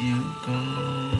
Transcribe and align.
you 0.00 0.16
go. 0.46 1.13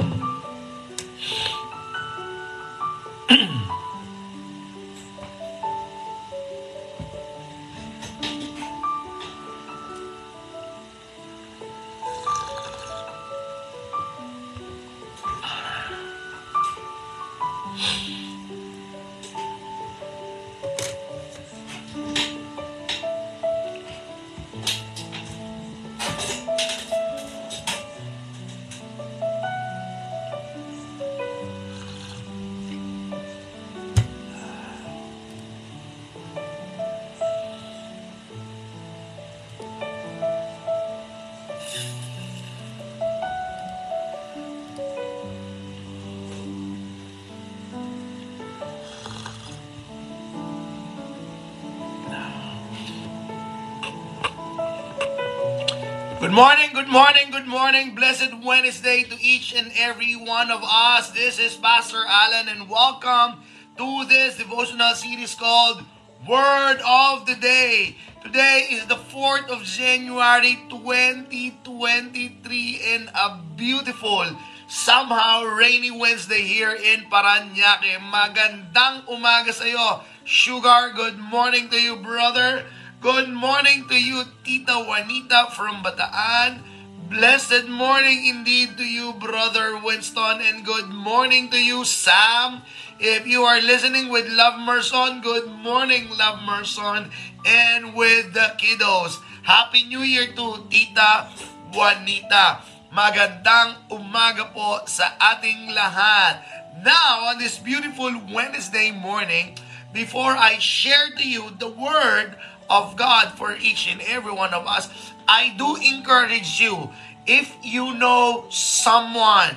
Morning, 56.34 56.74
good 56.74 56.88
morning, 56.88 57.30
good 57.30 57.46
morning. 57.46 57.94
Blessed 57.94 58.34
Wednesday 58.42 59.04
to 59.04 59.14
each 59.22 59.54
and 59.54 59.70
every 59.78 60.16
one 60.16 60.50
of 60.50 60.64
us. 60.64 61.12
This 61.12 61.38
is 61.38 61.54
Pastor 61.54 62.02
Alan 62.08 62.48
and 62.48 62.68
welcome 62.68 63.44
to 63.78 64.04
this 64.08 64.36
devotional 64.36 64.96
series 64.96 65.36
called 65.36 65.84
Word 66.26 66.80
of 66.82 67.24
the 67.26 67.36
Day. 67.36 67.94
Today 68.20 68.66
is 68.68 68.84
the 68.86 68.98
4th 69.14 69.46
of 69.46 69.62
January 69.62 70.58
2023 70.70 72.80
and 72.82 73.08
a 73.14 73.38
beautiful, 73.54 74.26
somehow 74.66 75.44
rainy 75.44 75.92
Wednesday 75.94 76.42
here 76.42 76.74
in 76.74 77.06
Paranaque. 77.06 78.02
Magandang 78.10 79.06
umaga 79.06 79.54
sa 79.54 79.70
iyo. 79.70 80.02
Sugar, 80.26 80.90
good 80.98 81.14
morning 81.14 81.70
to 81.70 81.78
you, 81.78 81.94
brother. 81.94 82.66
Good 83.04 83.36
morning 83.36 83.84
to 83.92 84.00
you, 84.00 84.24
Tita 84.48 84.80
Juanita 84.80 85.52
from 85.52 85.84
Bataan. 85.84 86.64
Blessed 87.12 87.68
morning 87.68 88.24
indeed 88.24 88.80
to 88.80 88.86
you, 88.88 89.12
Brother 89.20 89.76
Winston, 89.76 90.40
and 90.40 90.64
good 90.64 90.88
morning 90.88 91.52
to 91.52 91.60
you, 91.60 91.84
Sam. 91.84 92.64
If 92.96 93.28
you 93.28 93.44
are 93.44 93.60
listening 93.60 94.08
with 94.08 94.24
Love 94.32 94.56
Merson, 94.56 95.20
good 95.20 95.52
morning, 95.52 96.16
Love 96.16 96.48
Merson, 96.48 97.12
and 97.44 97.92
with 97.92 98.32
the 98.32 98.56
kiddos. 98.56 99.20
Happy 99.44 99.84
New 99.84 100.00
Year 100.00 100.32
to 100.32 100.64
Tita 100.72 101.28
Juanita. 101.76 102.64
Magandang 102.88 103.84
umaga 103.92 104.48
po 104.48 104.80
sa 104.88 105.12
ating 105.20 105.76
lahat. 105.76 106.40
Now, 106.80 107.28
on 107.28 107.36
this 107.36 107.60
beautiful 107.60 108.16
Wednesday 108.32 108.96
morning, 108.96 109.60
before 109.92 110.32
I 110.32 110.56
share 110.56 111.12
to 111.20 111.22
you 111.28 111.52
the 111.60 111.68
word 111.68 112.40
of 112.68 112.96
God 112.96 113.36
for 113.36 113.56
each 113.56 113.90
and 113.90 114.00
every 114.02 114.32
one 114.32 114.54
of 114.54 114.66
us, 114.66 114.88
I 115.28 115.54
do 115.56 115.76
encourage 115.76 116.60
you, 116.60 116.90
if 117.26 117.56
you 117.62 117.94
know 117.94 118.46
someone, 118.50 119.56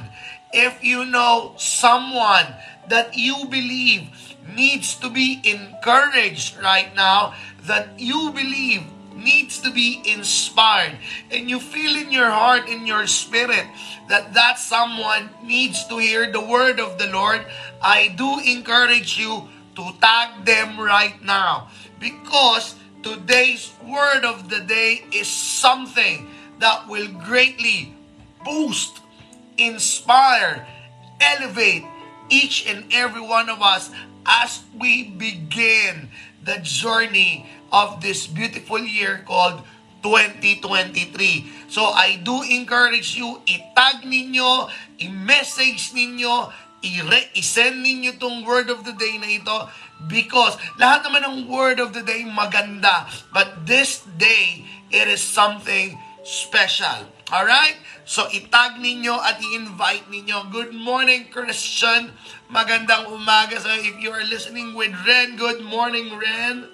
if 0.53 0.83
you 0.83 1.05
know 1.05 1.53
someone 1.57 2.47
that 2.87 3.17
you 3.17 3.45
believe 3.49 4.09
needs 4.55 4.95
to 4.95 5.09
be 5.09 5.41
encouraged 5.43 6.57
right 6.61 6.95
now, 6.95 7.33
that 7.63 7.99
you 7.99 8.31
believe 8.31 8.83
needs 9.13 9.59
to 9.59 9.71
be 9.71 10.01
inspired, 10.05 10.95
and 11.31 11.49
you 11.49 11.59
feel 11.59 11.97
in 11.97 12.11
your 12.11 12.29
heart, 12.29 12.69
in 12.69 12.87
your 12.87 13.07
spirit, 13.07 13.65
that 14.07 14.33
that 14.33 14.57
someone 14.57 15.29
needs 15.43 15.85
to 15.87 15.97
hear 15.97 16.31
the 16.31 16.39
word 16.39 16.79
of 16.79 16.97
the 16.97 17.07
Lord, 17.07 17.43
I 17.81 18.13
do 18.15 18.39
encourage 18.39 19.17
you 19.19 19.49
to 19.75 19.91
tag 19.99 20.45
them 20.45 20.79
right 20.79 21.17
now. 21.23 21.67
Because 21.99 22.76
today's 23.03 23.71
word 23.85 24.25
of 24.25 24.49
the 24.49 24.61
day 24.61 25.05
is 25.13 25.27
something 25.27 26.27
that 26.59 26.87
will 26.87 27.07
greatly 27.25 27.93
boost, 28.43 28.99
inspire, 29.57 30.65
elevate 31.21 31.85
each 32.29 32.67
and 32.67 32.85
every 32.91 33.21
one 33.21 33.49
of 33.49 33.61
us 33.61 33.89
as 34.25 34.61
we 34.77 35.09
begin 35.15 36.09
the 36.43 36.59
journey 36.63 37.47
of 37.71 38.01
this 38.01 38.27
beautiful 38.27 38.79
year 38.79 39.23
called 39.25 39.63
2023. 40.03 41.67
So 41.67 41.91
I 41.91 42.19
do 42.23 42.43
encourage 42.43 43.15
you, 43.15 43.41
itag 43.43 44.07
ninyo, 44.07 44.71
i-message 45.03 45.91
ninyo, 45.91 46.51
i-send 46.83 47.83
ninyo 47.83 48.15
tong 48.19 48.45
word 48.45 48.69
of 48.69 48.85
the 48.85 48.93
day 48.93 49.17
na 49.17 49.27
ito 49.27 49.57
because 50.05 50.61
lahat 50.77 51.09
naman 51.09 51.25
ng 51.25 51.37
word 51.49 51.81
of 51.81 51.97
the 51.97 52.05
day 52.05 52.21
maganda. 52.21 53.09
But 53.33 53.65
this 53.65 54.05
day, 54.21 54.61
it 54.93 55.09
is 55.09 55.25
something 55.25 55.97
special. 56.21 57.09
Alright? 57.33 57.81
So 58.07 58.23
itag 58.31 58.79
ninyo 58.79 59.19
at 59.19 59.41
i-invite 59.41 60.07
ninyo. 60.07 60.47
Good 60.53 60.71
morning, 60.71 61.27
Christian. 61.27 62.15
Magandang 62.47 63.11
umaga 63.11 63.59
sa 63.59 63.75
if 63.75 63.99
you 63.99 64.15
are 64.15 64.23
listening 64.23 64.71
with 64.77 64.95
Ren. 65.03 65.35
Good 65.35 65.59
morning, 65.59 66.15
Ren. 66.15 66.71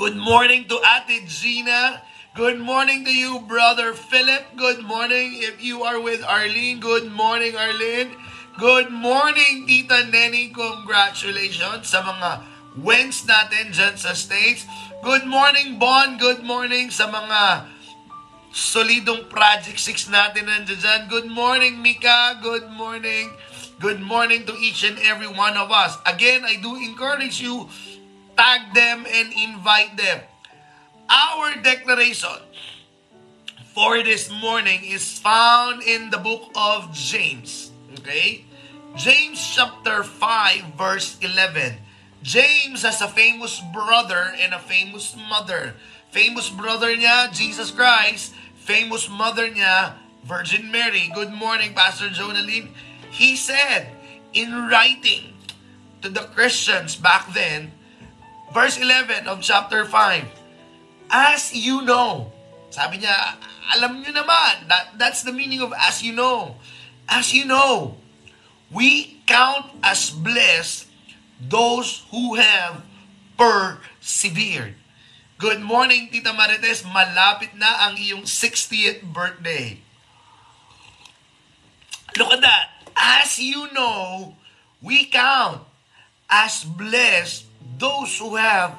Good 0.00 0.16
morning 0.16 0.64
to 0.68 0.76
Ate 0.80 1.28
Gina. 1.28 2.00
Good 2.36 2.60
morning 2.60 3.04
to 3.04 3.12
you, 3.12 3.40
Brother 3.48 3.96
Philip. 3.96 4.60
Good 4.60 4.84
morning 4.84 5.40
if 5.40 5.60
you 5.60 5.88
are 5.88 5.96
with 5.96 6.20
Arlene. 6.20 6.80
Good 6.84 7.08
morning, 7.08 7.56
Arlene. 7.56 8.12
Good 8.56 8.88
morning, 8.88 9.68
Tita 9.68 10.08
Nenny. 10.08 10.48
Congratulations 10.48 11.92
sa 11.92 12.00
mga 12.00 12.40
wins 12.80 13.28
natin 13.28 13.68
dyan 13.68 14.00
sa 14.00 14.16
States. 14.16 14.64
Good 15.04 15.28
morning, 15.28 15.76
Bon. 15.76 16.16
Good 16.16 16.40
morning 16.40 16.88
sa 16.88 17.04
mga 17.12 17.68
solidong 18.56 19.28
Project 19.28 19.76
6 19.76 20.08
natin 20.08 20.48
nandiyan 20.48 20.80
dyan. 20.80 21.02
Good 21.04 21.28
morning, 21.28 21.84
Mika. 21.84 22.40
Good 22.40 22.72
morning. 22.72 23.28
Good 23.76 24.00
morning 24.00 24.48
to 24.48 24.56
each 24.56 24.88
and 24.88 24.96
every 25.04 25.28
one 25.28 25.60
of 25.60 25.68
us. 25.68 26.00
Again, 26.08 26.48
I 26.48 26.56
do 26.56 26.80
encourage 26.80 27.44
you, 27.44 27.68
tag 28.40 28.72
them 28.72 29.04
and 29.04 29.36
invite 29.36 30.00
them. 30.00 30.24
Our 31.12 31.60
declaration 31.60 32.40
for 33.76 34.00
this 34.00 34.32
morning 34.32 34.80
is 34.88 35.20
found 35.20 35.84
in 35.84 36.08
the 36.08 36.16
book 36.16 36.48
of 36.56 36.88
James. 36.96 37.68
Okay? 38.00 38.45
James 38.96 39.36
chapter 39.36 40.00
5 40.00 40.72
verse 40.72 41.20
11. 41.20 41.76
James 42.24 42.80
has 42.80 43.04
a 43.04 43.12
famous 43.12 43.60
brother 43.68 44.32
and 44.40 44.56
a 44.56 44.58
famous 44.58 45.12
mother. 45.28 45.76
Famous 46.08 46.48
brother 46.48 46.96
niya, 46.96 47.28
Jesus 47.28 47.68
Christ. 47.68 48.32
Famous 48.56 49.04
mother 49.12 49.52
niya, 49.52 50.00
Virgin 50.24 50.72
Mary. 50.72 51.12
Good 51.12 51.28
morning, 51.28 51.76
Pastor 51.76 52.08
Jonaline. 52.08 52.72
He 53.12 53.36
said, 53.36 53.92
in 54.32 54.64
writing 54.72 55.36
to 56.00 56.08
the 56.08 56.32
Christians 56.32 56.96
back 56.96 57.36
then, 57.36 57.76
verse 58.56 58.80
11 58.80 59.28
of 59.28 59.44
chapter 59.44 59.84
5, 59.84 60.24
As 61.12 61.52
you 61.52 61.84
know, 61.84 62.32
sabi 62.72 63.04
niya, 63.04 63.36
alam 63.76 64.00
niyo 64.00 64.16
naman, 64.16 64.72
that, 64.72 64.96
that's 64.96 65.20
the 65.20 65.36
meaning 65.36 65.60
of 65.60 65.76
as 65.76 66.00
you 66.00 66.16
know. 66.16 66.56
As 67.06 67.36
you 67.36 67.44
know, 67.44 68.00
we 68.70 69.18
count 69.26 69.70
as 69.82 70.10
blessed 70.10 70.86
those 71.38 72.06
who 72.10 72.34
have 72.34 72.82
persevered. 73.36 74.74
Good 75.36 75.60
morning, 75.60 76.08
Tita 76.08 76.32
Marites. 76.32 76.80
Malapit 76.88 77.52
na 77.60 77.90
ang 77.90 78.00
iyong 78.00 78.24
60th 78.24 79.04
birthday. 79.04 79.84
Look 82.16 82.32
at 82.32 82.40
that. 82.40 82.66
As 82.96 83.36
you 83.36 83.68
know, 83.76 84.32
we 84.80 85.04
count 85.12 85.60
as 86.32 86.64
blessed 86.64 87.44
those 87.76 88.16
who 88.16 88.40
have 88.40 88.72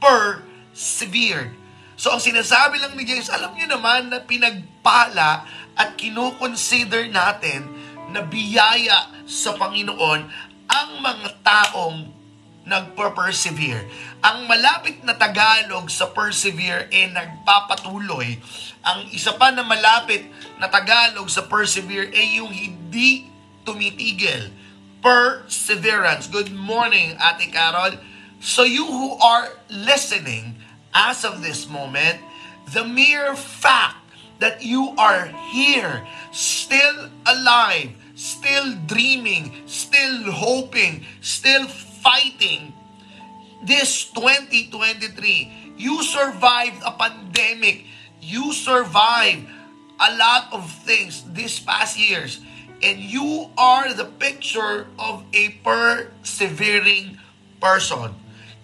persevered. 0.00 1.52
So 2.00 2.16
ang 2.16 2.24
sinasabi 2.24 2.80
lang 2.80 2.96
ni 2.96 3.04
James, 3.04 3.28
alam 3.28 3.52
niyo 3.52 3.68
naman 3.76 4.08
na 4.08 4.24
pinagpala 4.24 5.44
at 5.76 5.94
kinukonsider 6.00 7.12
natin 7.12 7.81
na 8.12 8.22
biyaya 8.22 9.24
sa 9.24 9.56
Panginoon 9.56 10.20
ang 10.68 10.90
mga 11.00 11.28
taong 11.42 12.22
nagper-persevere. 12.62 13.90
Ang 14.22 14.46
malapit 14.46 15.02
na 15.02 15.18
Tagalog 15.18 15.90
sa 15.90 16.14
persevere 16.14 16.86
ay 16.94 17.10
nagpapatuloy. 17.10 18.38
Ang 18.86 19.10
isa 19.10 19.34
pa 19.34 19.50
na 19.50 19.66
malapit 19.66 20.30
na 20.62 20.70
Tagalog 20.70 21.26
sa 21.26 21.42
persevere 21.50 22.14
ay 22.14 22.38
yung 22.38 22.54
hindi 22.54 23.26
tumitigil. 23.66 24.54
Perseverance. 25.02 26.30
Good 26.30 26.54
morning, 26.54 27.18
Ate 27.18 27.50
Carol. 27.50 27.98
So 28.38 28.62
you 28.62 28.86
who 28.86 29.18
are 29.18 29.58
listening 29.66 30.62
as 30.94 31.26
of 31.26 31.42
this 31.42 31.66
moment, 31.66 32.22
the 32.70 32.86
mere 32.86 33.34
fact 33.34 33.98
that 34.38 34.62
you 34.62 34.94
are 34.98 35.30
here, 35.50 36.06
still 36.30 37.10
alive, 37.26 37.94
still 38.22 38.74
dreaming, 38.86 39.50
still 39.66 40.30
hoping, 40.30 41.04
still 41.20 41.66
fighting 41.66 42.72
this 43.66 44.10
2023. 44.14 45.74
You 45.76 46.02
survived 46.04 46.82
a 46.86 46.92
pandemic. 46.92 47.84
You 48.20 48.52
survived 48.52 49.46
a 49.98 50.16
lot 50.16 50.52
of 50.52 50.70
things 50.70 51.24
this 51.34 51.58
past 51.58 51.98
years. 51.98 52.40
And 52.82 52.98
you 53.00 53.50
are 53.58 53.92
the 53.92 54.04
picture 54.04 54.86
of 54.98 55.24
a 55.32 55.58
persevering 55.66 57.18
person. 57.60 58.14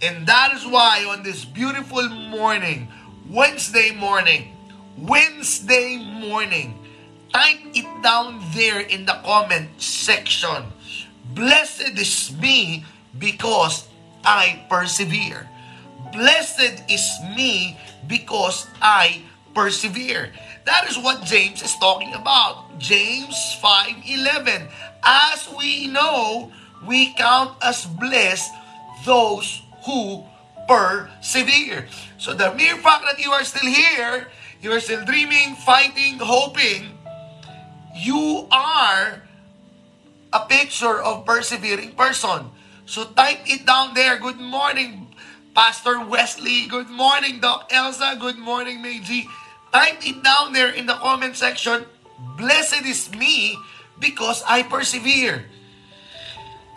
And 0.02 0.26
that 0.26 0.54
is 0.54 0.66
why 0.66 1.04
on 1.10 1.24
this 1.24 1.44
beautiful 1.44 2.08
morning, 2.08 2.86
Wednesday 3.28 3.90
morning, 3.90 4.54
Wednesday 4.96 5.98
morning, 5.98 6.78
type 7.32 7.60
it 7.74 7.86
down 8.02 8.40
there 8.54 8.80
in 8.80 9.06
the 9.06 9.18
comment 9.24 9.68
section. 9.80 10.72
Blessed 11.34 11.98
is 11.98 12.34
me 12.40 12.84
because 13.18 13.88
I 14.24 14.64
persevere. 14.68 15.48
Blessed 16.12 16.82
is 16.88 17.04
me 17.36 17.78
because 18.06 18.66
I 18.80 19.22
persevere. 19.54 20.32
That 20.64 20.88
is 20.88 20.98
what 20.98 21.24
James 21.24 21.62
is 21.62 21.76
talking 21.76 22.14
about. 22.14 22.78
James 22.78 23.36
5:11. 23.62 24.68
As 25.02 25.48
we 25.56 25.86
know, 25.86 26.52
we 26.84 27.14
count 27.14 27.56
as 27.62 27.86
blessed 27.86 28.52
those 29.04 29.62
who 29.84 30.24
persevere. 30.68 31.88
So 32.18 32.34
the 32.34 32.52
mere 32.54 32.76
fact 32.76 33.04
that 33.08 33.18
you 33.18 33.32
are 33.32 33.44
still 33.44 33.66
here, 33.66 34.28
you 34.60 34.72
are 34.72 34.80
still 34.80 35.04
dreaming, 35.04 35.56
fighting, 35.64 36.18
hoping, 36.18 36.97
you 37.98 38.46
are 38.50 39.22
a 40.32 40.40
picture 40.46 41.02
of 41.02 41.26
persevering 41.26 41.92
person. 41.92 42.50
So 42.86 43.04
type 43.04 43.42
it 43.44 43.66
down 43.66 43.94
there. 43.94 44.18
Good 44.18 44.40
morning, 44.40 45.10
Pastor 45.54 46.00
Wesley. 46.06 46.66
Good 46.70 46.88
morning, 46.88 47.40
Doc 47.40 47.68
Elsa. 47.74 48.16
Good 48.20 48.38
morning, 48.38 48.80
Meiji. 48.80 49.26
Type 49.72 50.00
it 50.06 50.22
down 50.22 50.52
there 50.54 50.70
in 50.70 50.86
the 50.86 50.94
comment 50.94 51.36
section. 51.36 51.84
Blessed 52.38 52.86
is 52.86 53.10
me 53.12 53.58
because 53.98 54.42
I 54.46 54.62
persevere. 54.62 55.44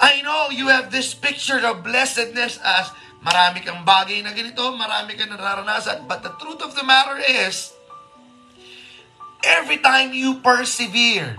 I 0.01 0.21
know 0.25 0.49
you 0.49 0.67
have 0.67 0.91
this 0.91 1.13
picture 1.13 1.61
of 1.61 1.85
blessedness 1.85 2.57
as 2.65 2.89
marami 3.21 3.61
kang 3.61 3.85
bagay 3.85 4.25
na 4.25 4.33
ganito, 4.33 4.73
marami 4.73 5.13
kang 5.13 5.29
nararanasan. 5.29 6.09
But 6.09 6.25
the 6.25 6.33
truth 6.41 6.65
of 6.65 6.73
the 6.73 6.83
matter 6.83 7.21
is, 7.21 7.77
every 9.43 9.77
time 9.77 10.13
you 10.13 10.39
persevere, 10.39 11.37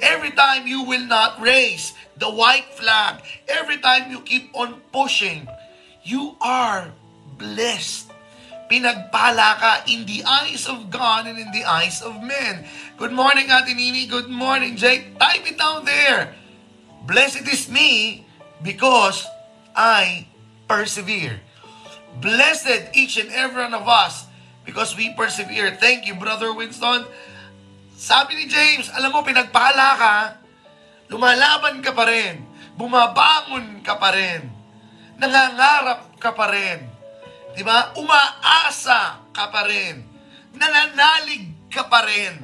every 0.00 0.30
time 0.32 0.66
you 0.66 0.84
will 0.84 1.06
not 1.06 1.40
raise, 1.40 1.94
the 2.16 2.30
white 2.30 2.66
flag, 2.74 3.22
every 3.48 3.78
time 3.78 4.10
you 4.10 4.20
keep 4.20 4.50
on 4.54 4.80
pushing, 4.92 5.48
you 6.02 6.36
are 6.40 6.90
blessed. 7.38 8.10
Pinagpala 8.68 9.56
ka 9.56 9.72
in 9.88 10.04
the 10.04 10.20
eyes 10.28 10.68
of 10.68 10.90
God 10.90 11.26
and 11.26 11.38
in 11.38 11.48
the 11.52 11.64
eyes 11.64 12.02
of 12.04 12.20
men. 12.20 12.68
Good 13.00 13.12
morning, 13.12 13.48
Ate 13.48 13.72
Nini. 13.72 14.04
Good 14.04 14.28
morning, 14.28 14.76
Jake. 14.76 15.16
Type 15.16 15.48
it 15.48 15.56
down 15.56 15.88
there. 15.88 16.36
Blessed 17.08 17.48
is 17.48 17.70
me 17.72 18.26
because 18.60 19.24
I 19.72 20.28
persevere. 20.68 21.40
Blessed 22.20 22.92
each 22.92 23.16
and 23.16 23.32
every 23.32 23.62
one 23.62 23.72
of 23.72 23.88
us 23.88 24.26
because 24.68 24.92
we 24.92 25.14
persevere. 25.14 25.72
Thank 25.80 26.06
you, 26.06 26.14
Brother 26.14 26.52
Winston. 26.52 27.08
Sabi 27.98 28.38
ni 28.38 28.46
James, 28.46 28.94
alam 28.94 29.10
mo, 29.10 29.26
pinagpala 29.26 29.88
ka, 29.98 30.14
Lumalaban 31.08 31.80
ka 31.80 31.96
pa 31.96 32.04
rin. 32.04 32.44
Bumabangon 32.76 33.80
ka 33.80 33.96
pa 33.96 34.12
rin. 34.12 34.44
Nangangarap 35.16 36.20
ka 36.20 36.36
pa 36.36 36.46
rin. 36.52 36.84
Di 37.56 37.64
ba? 37.64 37.96
Umaasa 37.96 39.24
ka 39.32 39.48
pa 39.48 39.64
rin. 39.64 40.04
Nananalig 40.52 41.72
ka 41.72 41.88
pa 41.88 42.04
rin. 42.04 42.36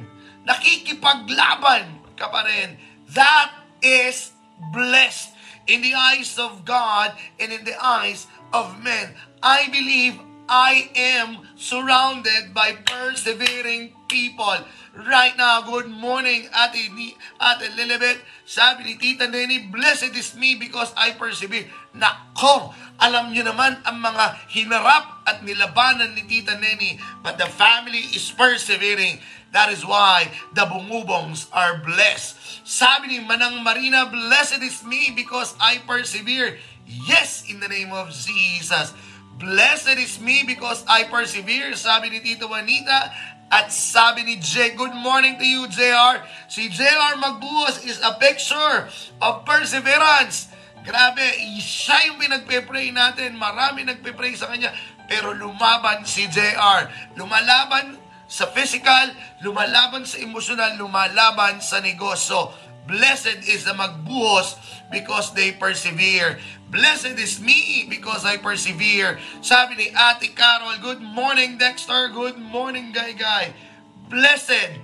Nakikipaglaban 0.43 2.17
ka 2.17 2.27
pa 2.27 2.41
rin. 2.43 2.75
That 3.13 3.53
is 3.85 4.33
blessed 4.73 5.31
in 5.69 5.85
the 5.85 5.93
eyes 5.93 6.35
of 6.41 6.65
God 6.65 7.13
and 7.37 7.53
in 7.53 7.63
the 7.63 7.77
eyes 7.77 8.25
of 8.49 8.81
men. 8.81 9.13
I 9.45 9.69
believe 9.69 10.17
I 10.45 10.89
am 10.93 11.41
surrounded 11.57 12.53
by 12.53 12.77
persevering 12.85 13.97
people 14.07 14.61
right 14.93 15.33
now. 15.37 15.65
Good 15.65 15.89
morning, 15.89 16.45
Ate, 16.53 16.93
ni, 16.93 17.17
Ate 17.41 17.73
Lilibet. 17.73 18.21
Sabi 18.45 18.85
ni 18.85 18.93
Tita 19.01 19.25
Neni, 19.25 19.73
Blessed 19.73 20.13
is 20.13 20.37
me 20.37 20.53
because 20.53 20.93
I 20.93 21.17
persevere. 21.17 21.65
Nako, 21.97 22.77
alam 23.01 23.33
niyo 23.33 23.49
naman 23.49 23.81
ang 23.89 23.97
mga 23.97 24.37
hinarap 24.53 25.25
at 25.25 25.41
nilabanan 25.41 26.13
ni 26.13 26.29
Tita 26.29 26.61
Neni. 26.61 27.01
But 27.25 27.41
the 27.41 27.49
family 27.49 28.05
is 28.13 28.29
persevering. 28.29 29.17
That 29.49 29.73
is 29.73 29.81
why 29.81 30.29
the 30.53 30.69
bumubongs 30.69 31.49
are 31.57 31.81
blessed. 31.81 32.37
Sabi 32.61 33.17
ni 33.17 33.19
Manang 33.25 33.65
Marina, 33.65 34.05
Blessed 34.13 34.61
is 34.61 34.85
me 34.85 35.09
because 35.09 35.57
I 35.57 35.81
persevere. 35.89 36.61
Yes, 36.85 37.49
in 37.49 37.57
the 37.57 37.71
name 37.71 37.89
of 37.89 38.13
Jesus. 38.13 38.93
Blessed 39.35 39.99
is 39.99 40.15
me 40.23 40.47
because 40.47 40.87
I 40.87 41.11
persevere. 41.11 41.75
Sabi 41.75 42.07
ni 42.07 42.23
Tito 42.23 42.47
Juanita, 42.47 43.11
at 43.51 43.67
sabi 43.69 44.23
ni 44.23 44.35
Jay, 44.39 44.73
good 44.73 44.95
morning 44.95 45.37
to 45.37 45.45
you, 45.45 45.67
JR. 45.67 46.23
Si 46.47 46.71
JR 46.71 47.19
Magbuhos 47.19 47.83
is 47.83 47.99
a 48.01 48.15
picture 48.15 48.89
of 49.21 49.43
perseverance. 49.43 50.49
Grabe, 50.87 51.35
siya 51.59 52.09
yung 52.09 52.17
pinagpe-pray 52.17 52.95
natin. 52.95 53.35
Marami 53.35 53.83
nagpe-pray 53.83 54.33
sa 54.39 54.47
kanya. 54.47 54.73
Pero 55.05 55.35
lumaban 55.35 56.07
si 56.07 56.25
JR. 56.31 56.89
Lumalaban 57.19 58.01
sa 58.25 58.49
physical, 58.49 59.13
lumalaban 59.45 60.01
sa 60.01 60.17
emotional, 60.17 60.73
lumalaban 60.81 61.61
sa 61.61 61.77
negosyo. 61.77 62.49
Blessed 62.87 63.49
is 63.49 63.65
the 63.65 63.71
magbuhos 63.71 64.55
because 64.91 65.33
they 65.33 65.51
persevere. 65.51 66.37
Blessed 66.69 67.17
is 67.17 67.41
me 67.41 67.87
because 67.89 68.25
I 68.25 68.37
persevere. 68.37 69.17
Sabi 69.41 69.75
ni 69.75 69.87
Ate 69.89 70.35
Carol, 70.35 70.77
Good 70.81 71.01
morning 71.01 71.57
Dexter, 71.57 72.09
good 72.13 72.37
morning 72.37 72.93
Guy 72.93 73.13
Guy. 73.13 73.53
Blessed 74.09 74.77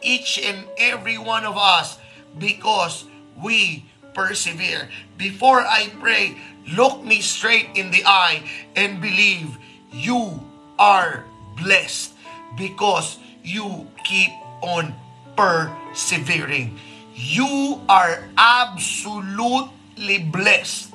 each 0.00 0.40
and 0.40 0.64
every 0.78 1.18
one 1.18 1.44
of 1.44 1.56
us 1.56 1.98
because 2.38 3.04
we 3.36 3.84
persevere. 4.14 4.88
Before 5.18 5.60
I 5.60 5.92
pray, 6.00 6.36
look 6.72 7.04
me 7.04 7.20
straight 7.20 7.68
in 7.76 7.90
the 7.90 8.04
eye 8.06 8.42
and 8.76 9.00
believe 9.00 9.58
you 9.92 10.40
are 10.78 11.24
blessed 11.56 12.14
because 12.56 13.18
you 13.44 13.88
keep 14.04 14.32
on 14.62 14.94
persevering. 15.36 16.78
You 17.14 17.80
are 17.88 18.24
absolutely 18.36 20.18
blessed 20.18 20.92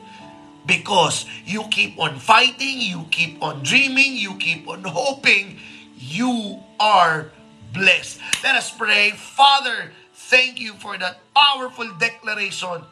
because 0.66 1.26
you 1.46 1.64
keep 1.72 1.98
on 1.98 2.20
fighting, 2.20 2.82
you 2.82 3.06
keep 3.10 3.42
on 3.42 3.64
dreaming, 3.64 4.18
you 4.18 4.36
keep 4.36 4.68
on 4.68 4.84
hoping, 4.88 5.58
you 5.96 6.60
are 6.80 7.32
blessed. 7.74 8.20
Let 8.44 8.56
us 8.56 8.70
pray. 8.70 9.12
Father, 9.16 9.94
thank 10.14 10.60
you 10.60 10.74
for 10.74 10.98
that 10.98 11.22
powerful 11.34 11.88
declaration. 11.96 12.84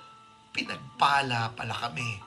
Pinagpala 0.56 1.52
pala 1.58 1.76
kami. 1.76 2.22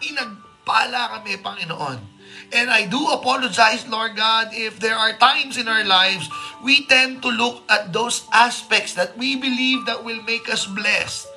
Pinagpala 0.00 1.20
kami, 1.20 1.36
Panginoon. 1.44 2.13
And 2.52 2.68
I 2.68 2.86
do 2.86 3.00
apologize, 3.14 3.86
Lord 3.88 4.16
God, 4.16 4.52
if 4.52 4.78
there 4.78 4.96
are 4.96 5.16
times 5.16 5.56
in 5.56 5.68
our 5.68 5.84
lives 5.84 6.28
we 6.64 6.88
tend 6.88 7.20
to 7.20 7.28
look 7.28 7.60
at 7.68 7.92
those 7.92 8.24
aspects 8.32 8.96
that 8.96 9.16
we 9.20 9.36
believe 9.36 9.84
that 9.84 10.02
will 10.02 10.24
make 10.24 10.48
us 10.48 10.64
blessed. 10.64 11.28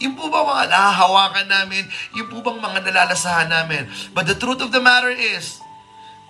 Yung 0.00 0.16
po 0.16 0.32
ba 0.32 0.46
mga 0.46 0.72
nahahawakan 0.72 1.50
namin? 1.50 1.84
Yung 2.16 2.30
po 2.32 2.40
bang 2.40 2.62
mga 2.62 2.88
nalalasahan 2.88 3.50
namin? 3.52 3.90
But 4.14 4.30
the 4.30 4.38
truth 4.38 4.62
of 4.64 4.72
the 4.72 4.80
matter 4.80 5.12
is, 5.12 5.60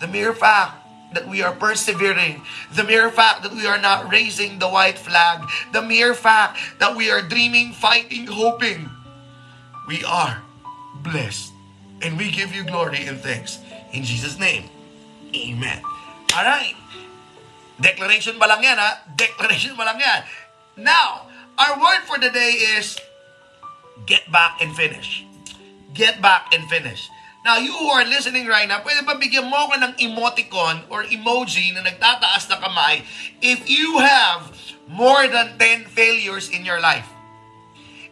the 0.03 0.09
mere 0.11 0.35
fact 0.35 0.81
that 1.15 1.29
we 1.29 1.45
are 1.45 1.55
persevering, 1.55 2.43
the 2.75 2.83
mere 2.83 3.13
fact 3.13 3.45
that 3.47 3.55
we 3.55 3.69
are 3.69 3.79
not 3.79 4.11
raising 4.11 4.59
the 4.59 4.67
white 4.67 4.99
flag, 4.99 5.47
the 5.71 5.85
mere 5.85 6.17
fact 6.17 6.59
that 6.81 6.97
we 6.97 7.13
are 7.13 7.23
dreaming, 7.23 7.71
fighting, 7.71 8.27
hoping, 8.27 8.91
we 9.87 10.03
are 10.03 10.43
blessed. 11.05 11.53
And 12.03 12.17
we 12.17 12.33
give 12.33 12.57
you 12.57 12.65
glory 12.65 13.05
and 13.05 13.21
thanks. 13.21 13.61
In 13.93 14.05
Jesus' 14.05 14.39
name, 14.39 14.65
Amen. 15.35 15.83
Alright. 16.35 16.75
Declaration 17.81 18.37
pa 18.37 18.47
lang 18.51 18.63
yan, 18.63 18.77
ha? 18.77 19.07
Declaration 19.15 19.75
pa 19.79 19.87
lang 19.87 19.99
yan. 19.99 20.21
Now, 20.79 21.31
our 21.57 21.79
word 21.79 22.03
for 22.07 22.19
the 22.19 22.31
day 22.31 22.59
is 22.77 22.99
get 24.07 24.27
back 24.31 24.59
and 24.61 24.75
finish. 24.75 25.25
Get 25.95 26.21
back 26.21 26.53
and 26.55 26.67
finish. 26.69 27.09
Now, 27.41 27.57
you 27.57 27.73
who 27.73 27.89
are 27.89 28.05
listening 28.05 28.47
right 28.47 28.69
now, 28.69 28.85
pwede 28.85 29.01
ba 29.09 29.17
bigyan 29.17 29.49
mo 29.49 29.57
ako 29.65 29.81
ng 29.81 29.93
emoticon 29.97 30.85
or 30.93 31.09
emoji 31.09 31.73
na 31.73 31.81
nagtataas 31.81 32.53
na 32.53 32.61
kamay 32.61 33.01
if 33.41 33.65
you 33.65 33.97
have 33.97 34.53
more 34.85 35.25
than 35.25 35.57
10 35.57 35.89
failures 35.89 36.53
in 36.53 36.69
your 36.69 36.85
life. 36.85 37.09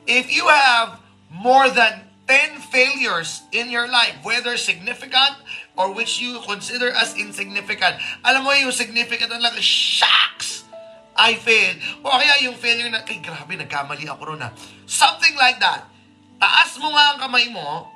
If 0.08 0.32
you 0.32 0.48
have 0.48 0.96
more 1.28 1.68
than 1.68 2.08
10 2.24 2.56
failures 2.72 3.44
in 3.52 3.68
your 3.68 3.84
life, 3.84 4.16
whether 4.24 4.56
significant 4.56 5.36
or 5.78 5.94
which 5.94 6.18
you 6.18 6.42
consider 6.42 6.90
as 6.90 7.14
insignificant. 7.14 8.02
Alam 8.26 8.42
mo 8.42 8.50
yung 8.50 8.74
significant 8.74 9.30
na 9.30 9.38
lang, 9.38 9.54
shucks! 9.62 10.66
I 11.18 11.38
failed. 11.38 11.78
O 12.02 12.14
kaya 12.14 12.46
yung 12.46 12.58
failure 12.58 12.90
na, 12.90 13.02
ay 13.06 13.18
grabe, 13.22 13.54
nagkamali 13.54 14.06
ako 14.06 14.34
ron 14.34 14.42
ha. 14.42 14.50
Something 14.86 15.34
like 15.38 15.62
that. 15.62 15.86
Taas 16.38 16.78
mo 16.78 16.94
nga 16.94 17.14
ang 17.14 17.18
kamay 17.18 17.50
mo 17.50 17.90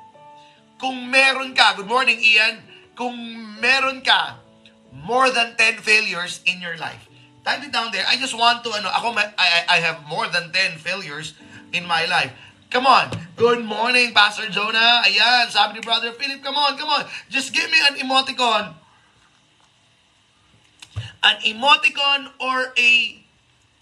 kung 0.75 1.07
meron 1.07 1.55
ka, 1.55 1.79
good 1.79 1.87
morning 1.87 2.19
Ian, 2.19 2.59
kung 2.99 3.15
meron 3.63 4.03
ka 4.03 4.43
more 4.91 5.31
than 5.31 5.55
10 5.55 5.79
failures 5.79 6.43
in 6.43 6.59
your 6.59 6.75
life. 6.75 7.07
Type 7.47 7.63
it 7.63 7.71
down 7.71 7.91
there. 7.95 8.03
I 8.07 8.19
just 8.19 8.35
want 8.35 8.63
to, 8.67 8.71
ano, 8.75 8.91
ako, 8.91 9.15
I, 9.15 9.63
I 9.67 9.77
have 9.79 10.03
more 10.07 10.27
than 10.27 10.51
10 10.51 10.79
failures 10.79 11.35
in 11.71 11.87
my 11.87 12.03
life. 12.07 12.35
Come 12.73 12.87
on. 12.87 13.05
Good 13.37 13.61
morning, 13.63 14.17
Pastor 14.17 14.49
Jonah. 14.49 15.05
Ayan, 15.05 15.45
sabi 15.53 15.77
ni 15.77 15.81
Brother 15.85 16.09
Philip, 16.17 16.41
come 16.41 16.57
on, 16.57 16.73
come 16.73 16.89
on. 16.89 17.05
Just 17.29 17.53
give 17.53 17.69
me 17.69 17.77
an 17.85 18.01
emoticon. 18.01 18.73
An 21.21 21.37
emoticon 21.45 22.33
or 22.41 22.73
a 22.73 23.21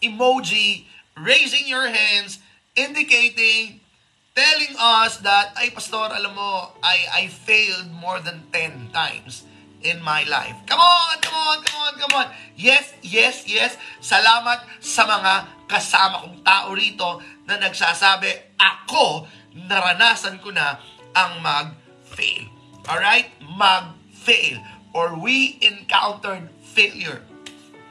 emoji 0.03 0.91
raising 1.15 1.71
your 1.71 1.87
hands 1.87 2.43
indicating 2.75 3.79
telling 4.35 4.75
us 4.75 5.23
that, 5.23 5.55
ay 5.55 5.71
pastor, 5.71 6.11
alam 6.11 6.35
mo, 6.35 6.75
I, 6.83 7.23
I 7.23 7.31
failed 7.31 7.95
more 7.95 8.19
than 8.19 8.43
10 8.51 8.91
times 8.91 9.47
in 9.87 10.03
my 10.03 10.27
life. 10.27 10.55
Come 10.67 10.83
on, 10.83 11.15
come 11.23 11.39
on, 11.39 11.57
come 11.63 11.79
on, 11.79 11.93
come 11.95 12.13
on. 12.19 12.27
Yes, 12.59 12.91
yes, 12.99 13.47
yes. 13.47 13.79
Salamat 14.03 14.67
sa 14.83 15.07
mga 15.07 15.63
kasama 15.71 16.27
kong 16.27 16.43
tao 16.43 16.75
rito 16.75 17.23
na 17.51 17.59
nagsasabi, 17.59 18.55
ako, 18.55 19.27
naranasan 19.67 20.39
ko 20.39 20.55
na 20.55 20.79
ang 21.11 21.43
mag-fail. 21.43 22.47
Alright? 22.87 23.35
Mag-fail. 23.43 24.63
Or 24.95 25.19
we 25.19 25.59
encountered 25.59 26.47
failure. 26.63 27.27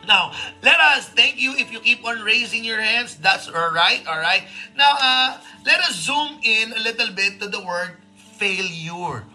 Now, 0.09 0.33
let 0.64 0.81
us 0.81 1.12
thank 1.12 1.37
you 1.37 1.52
if 1.61 1.69
you 1.69 1.79
keep 1.85 2.00
on 2.09 2.25
raising 2.25 2.64
your 2.64 2.81
hands. 2.81 3.21
That's 3.21 3.52
all 3.52 3.71
right, 3.71 4.00
all 4.09 4.19
right. 4.19 4.49
Now, 4.73 4.97
uh, 4.97 5.29
let 5.69 5.85
us 5.85 6.00
zoom 6.00 6.40
in 6.40 6.73
a 6.73 6.81
little 6.81 7.12
bit 7.12 7.38
to 7.45 7.52
the 7.52 7.61
word 7.61 8.00
failure. 8.40 9.29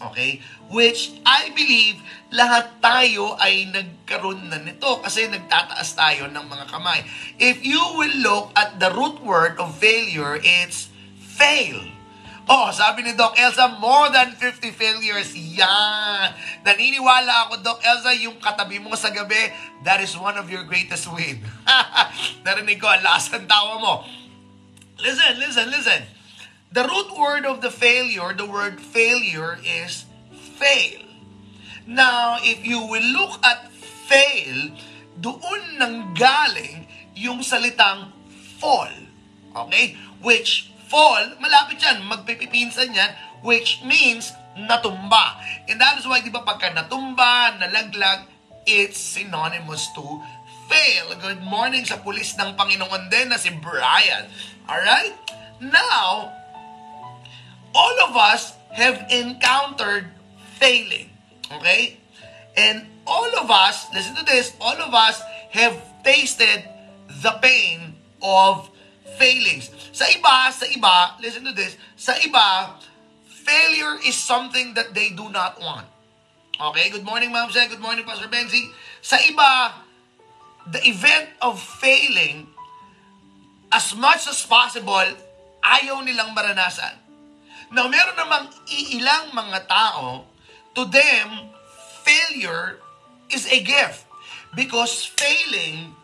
Okay? 0.00 0.40
Which 0.72 1.12
I 1.26 1.52
believe 1.52 2.00
lahat 2.32 2.80
tayo 2.80 3.36
ay 3.36 3.68
nagkaroon 3.68 4.48
na 4.48 4.56
nito 4.56 5.04
kasi 5.04 5.28
nagtataas 5.28 5.92
tayo 5.92 6.32
ng 6.32 6.44
mga 6.48 6.64
kamay. 6.72 7.04
If 7.36 7.60
you 7.60 7.80
will 7.98 8.16
look 8.24 8.56
at 8.56 8.80
the 8.80 8.88
root 8.88 9.20
word 9.20 9.60
of 9.60 9.76
failure, 9.76 10.40
it's 10.40 10.88
fail. 11.20 11.92
Oh, 12.50 12.74
sabi 12.74 13.06
ni 13.06 13.14
Doc 13.14 13.38
Elsa, 13.38 13.78
more 13.78 14.10
than 14.10 14.34
50 14.34 14.74
failures. 14.74 15.30
Yan. 15.36 16.34
Naniniwala 16.66 17.46
ako, 17.46 17.62
Doc 17.62 17.78
Elsa, 17.86 18.10
yung 18.18 18.42
katabi 18.42 18.82
mo 18.82 18.98
sa 18.98 19.14
gabi, 19.14 19.54
that 19.86 20.02
is 20.02 20.18
one 20.18 20.34
of 20.34 20.50
your 20.50 20.66
greatest 20.66 21.06
win. 21.06 21.38
Narinig 22.46 22.82
ko, 22.82 22.90
ng 22.90 23.46
tawa 23.46 23.78
mo. 23.78 23.94
Listen, 24.98 25.38
listen, 25.38 25.70
listen. 25.70 26.02
The 26.72 26.88
root 26.88 27.12
word 27.20 27.44
of 27.44 27.60
the 27.60 27.68
failure, 27.68 28.32
the 28.32 28.48
word 28.48 28.80
failure 28.80 29.60
is 29.60 30.08
fail. 30.56 31.04
Now, 31.84 32.40
if 32.40 32.64
you 32.64 32.80
will 32.80 33.04
look 33.12 33.36
at 33.44 33.68
fail, 34.08 34.72
doon 35.20 35.76
nang 35.76 36.16
galing 36.16 36.88
yung 37.12 37.44
salitang 37.44 38.16
fall. 38.56 38.88
Okay? 39.52 40.00
Which 40.24 40.72
fall, 40.88 41.36
malapit 41.44 41.84
yan, 41.84 42.08
magpipipinsan 42.08 42.96
yan, 42.96 43.12
which 43.44 43.84
means 43.84 44.32
natumba. 44.56 45.36
And 45.68 45.76
that 45.76 46.00
is 46.00 46.08
why, 46.08 46.24
di 46.24 46.32
ba, 46.32 46.40
pagka 46.40 46.72
natumba, 46.72 47.52
nalaglag, 47.60 48.24
it's 48.64 48.96
synonymous 48.96 49.92
to 49.92 50.24
fail. 50.72 51.12
Good 51.20 51.44
morning 51.44 51.84
sa 51.84 52.00
pulis 52.00 52.32
ng 52.40 52.56
Panginoon 52.56 53.12
din 53.12 53.28
na 53.28 53.36
si 53.36 53.52
Brian. 53.60 54.24
Alright? 54.64 55.12
Now, 55.60 56.32
all 57.74 57.96
of 58.08 58.16
us 58.16 58.52
have 58.70 59.06
encountered 59.10 60.06
failing. 60.58 61.10
Okay? 61.52 61.98
And 62.56 62.86
all 63.06 63.28
of 63.38 63.50
us, 63.50 63.86
listen 63.92 64.14
to 64.16 64.24
this, 64.24 64.52
all 64.60 64.76
of 64.76 64.94
us 64.94 65.20
have 65.50 65.76
tasted 66.04 66.64
the 67.22 67.32
pain 67.42 67.94
of 68.22 68.70
failings. 69.18 69.70
Sa 69.92 70.04
iba, 70.08 70.52
sa 70.52 70.66
iba, 70.66 71.20
listen 71.20 71.44
to 71.44 71.52
this, 71.52 71.76
sa 71.96 72.14
iba, 72.16 72.72
failure 73.26 73.98
is 74.06 74.16
something 74.16 74.74
that 74.74 74.94
they 74.94 75.10
do 75.10 75.28
not 75.28 75.60
want. 75.60 75.86
Okay, 76.56 76.90
good 76.90 77.04
morning 77.04 77.32
Ma'am 77.32 77.50
Zed, 77.50 77.70
good 77.70 77.82
morning 77.82 78.04
Pastor 78.06 78.30
Benzi. 78.30 78.70
Sa 79.02 79.18
iba, 79.18 79.82
the 80.70 80.80
event 80.86 81.28
of 81.42 81.58
failing, 81.58 82.46
as 83.72 83.96
much 83.98 84.30
as 84.30 84.46
possible, 84.46 85.10
ayaw 85.64 85.98
nilang 86.06 86.30
maranasan. 86.36 87.01
Now, 87.72 87.88
meron 87.88 88.20
namang 88.20 88.52
iilang 88.68 89.32
mga 89.32 89.64
tao, 89.64 90.28
to 90.76 90.84
them, 90.84 91.56
failure 92.04 92.76
is 93.32 93.48
a 93.48 93.64
gift. 93.64 94.04
Because 94.52 95.08
failing 95.16 95.96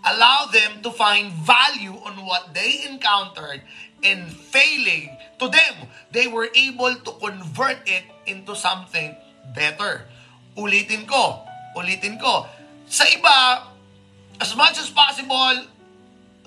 allow 0.00 0.48
them 0.48 0.80
to 0.80 0.88
find 0.88 1.28
value 1.44 1.92
on 1.92 2.24
what 2.24 2.56
they 2.56 2.88
encountered 2.88 3.60
and 4.00 4.32
failing 4.32 5.12
to 5.36 5.52
them, 5.52 5.92
they 6.08 6.24
were 6.24 6.48
able 6.56 6.96
to 6.96 7.12
convert 7.20 7.84
it 7.84 8.08
into 8.24 8.56
something 8.56 9.12
better. 9.52 10.08
Ulitin 10.56 11.04
ko, 11.04 11.44
ulitin 11.76 12.16
ko. 12.16 12.48
Sa 12.88 13.04
iba, 13.04 13.68
as 14.40 14.56
much 14.56 14.80
as 14.80 14.88
possible, 14.88 15.68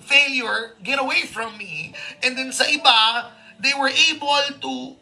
failure, 0.01 0.74
get 0.81 0.98
away 0.98 1.29
from 1.29 1.53
me. 1.62 1.93
And 2.25 2.33
then 2.33 2.50
sa 2.50 2.65
iba, 2.65 3.29
they 3.62 3.74
were 3.77 3.94
able 3.94 4.41
to 4.62 4.96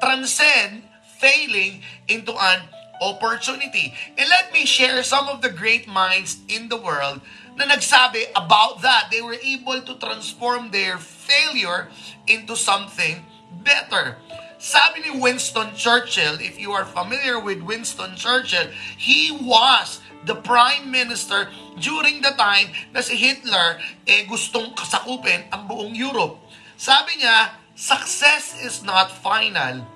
transcend 0.00 0.82
failing 1.20 1.80
into 2.08 2.32
an 2.32 2.60
opportunity. 3.00 3.94
And 4.16 4.28
let 4.28 4.52
me 4.52 4.64
share 4.64 5.02
some 5.02 5.28
of 5.28 5.42
the 5.42 5.50
great 5.50 5.88
minds 5.88 6.40
in 6.48 6.68
the 6.68 6.76
world 6.76 7.20
na 7.56 7.64
nagsabi 7.68 8.32
about 8.36 8.80
that. 8.82 9.08
They 9.12 9.20
were 9.20 9.40
able 9.40 9.80
to 9.80 9.94
transform 9.96 10.72
their 10.72 10.96
failure 10.98 11.88
into 12.26 12.56
something 12.56 13.24
better. 13.64 14.16
Sabi 14.56 15.04
ni 15.04 15.12
Winston 15.20 15.76
Churchill, 15.76 16.40
if 16.40 16.56
you 16.56 16.72
are 16.72 16.88
familiar 16.88 17.36
with 17.36 17.60
Winston 17.60 18.16
Churchill, 18.16 18.72
he 18.96 19.28
was 19.28 20.00
the 20.24 20.34
prime 20.34 20.88
minister 20.88 21.52
during 21.76 22.24
the 22.24 22.32
time 22.40 22.72
na 22.90 23.04
si 23.04 23.14
Hitler 23.20 23.78
eh 24.08 24.24
gustong 24.24 24.72
kasakupin 24.72 25.44
ang 25.52 25.68
buong 25.68 25.92
Europe. 25.92 26.40
Sabi 26.76 27.20
niya, 27.20 27.56
success 27.76 28.56
is 28.64 28.82
not 28.82 29.12
final. 29.12 29.86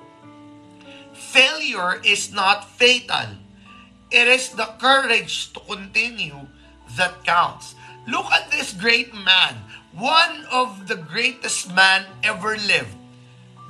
Failure 1.12 2.00
is 2.04 2.32
not 2.32 2.68
fatal. 2.68 3.40
It 4.12 4.28
is 4.28 4.50
the 4.50 4.68
courage 4.78 5.52
to 5.54 5.60
continue 5.60 6.46
that 6.96 7.24
counts. 7.24 7.74
Look 8.06 8.26
at 8.32 8.50
this 8.50 8.72
great 8.72 9.14
man, 9.14 9.56
one 9.92 10.44
of 10.52 10.88
the 10.88 10.96
greatest 10.96 11.74
man 11.74 12.04
ever 12.22 12.56
lived 12.56 12.94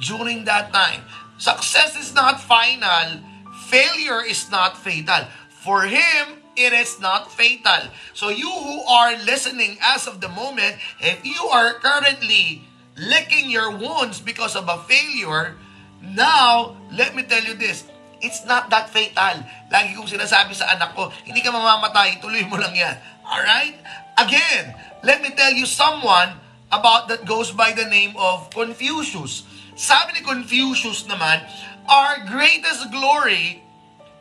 during 0.01 0.45
that 0.45 0.73
time. 0.73 1.03
Success 1.39 1.97
is 1.97 2.15
not 2.15 2.41
final, 2.41 3.21
failure 3.69 4.25
is 4.25 4.51
not 4.51 4.77
fatal. 4.77 5.29
For 5.63 5.83
him, 5.83 6.41
it 6.57 6.73
is 6.73 7.01
not 7.01 7.31
fatal. 7.31 7.93
So 8.15 8.29
you 8.29 8.51
who 8.51 8.83
are 8.85 9.13
listening 9.25 9.79
as 9.83 10.07
of 10.07 10.21
the 10.21 10.29
moment, 10.29 10.77
if 11.01 11.25
you 11.25 11.49
are 11.53 11.75
currently 11.75 12.65
licking 13.01 13.49
your 13.49 13.73
wounds 13.73 14.21
because 14.21 14.53
of 14.53 14.69
a 14.69 14.85
failure, 14.85 15.57
now, 16.01 16.77
let 16.93 17.17
me 17.17 17.25
tell 17.25 17.43
you 17.45 17.57
this, 17.57 17.85
it's 18.21 18.45
not 18.45 18.69
that 18.71 18.89
fatal. 18.93 19.45
Lagi 19.73 19.97
kong 19.97 20.09
sinasabi 20.09 20.53
sa 20.53 20.77
anak 20.77 20.93
ko, 20.93 21.09
hindi 21.25 21.41
ka 21.41 21.53
mamamatay, 21.53 22.21
tuloy 22.21 22.45
mo 22.49 22.61
lang 22.61 22.77
yan. 22.77 22.97
Alright? 23.25 23.77
Again, 24.21 24.77
let 25.05 25.25
me 25.25 25.33
tell 25.33 25.53
you 25.53 25.65
someone 25.65 26.37
about 26.73 27.09
that 27.09 27.25
goes 27.25 27.53
by 27.53 27.73
the 27.73 27.89
name 27.89 28.13
of 28.17 28.53
Confucius. 28.53 29.45
Sabi 29.77 30.21
ni 30.21 30.21
Confucius 30.21 31.09
naman, 31.09 31.41
our 31.89 32.25
greatest 32.29 32.93
glory 32.93 33.65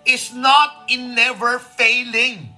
is 0.07 0.31
not 0.31 0.88
in 0.88 1.13
never 1.15 1.59
failing, 1.59 2.55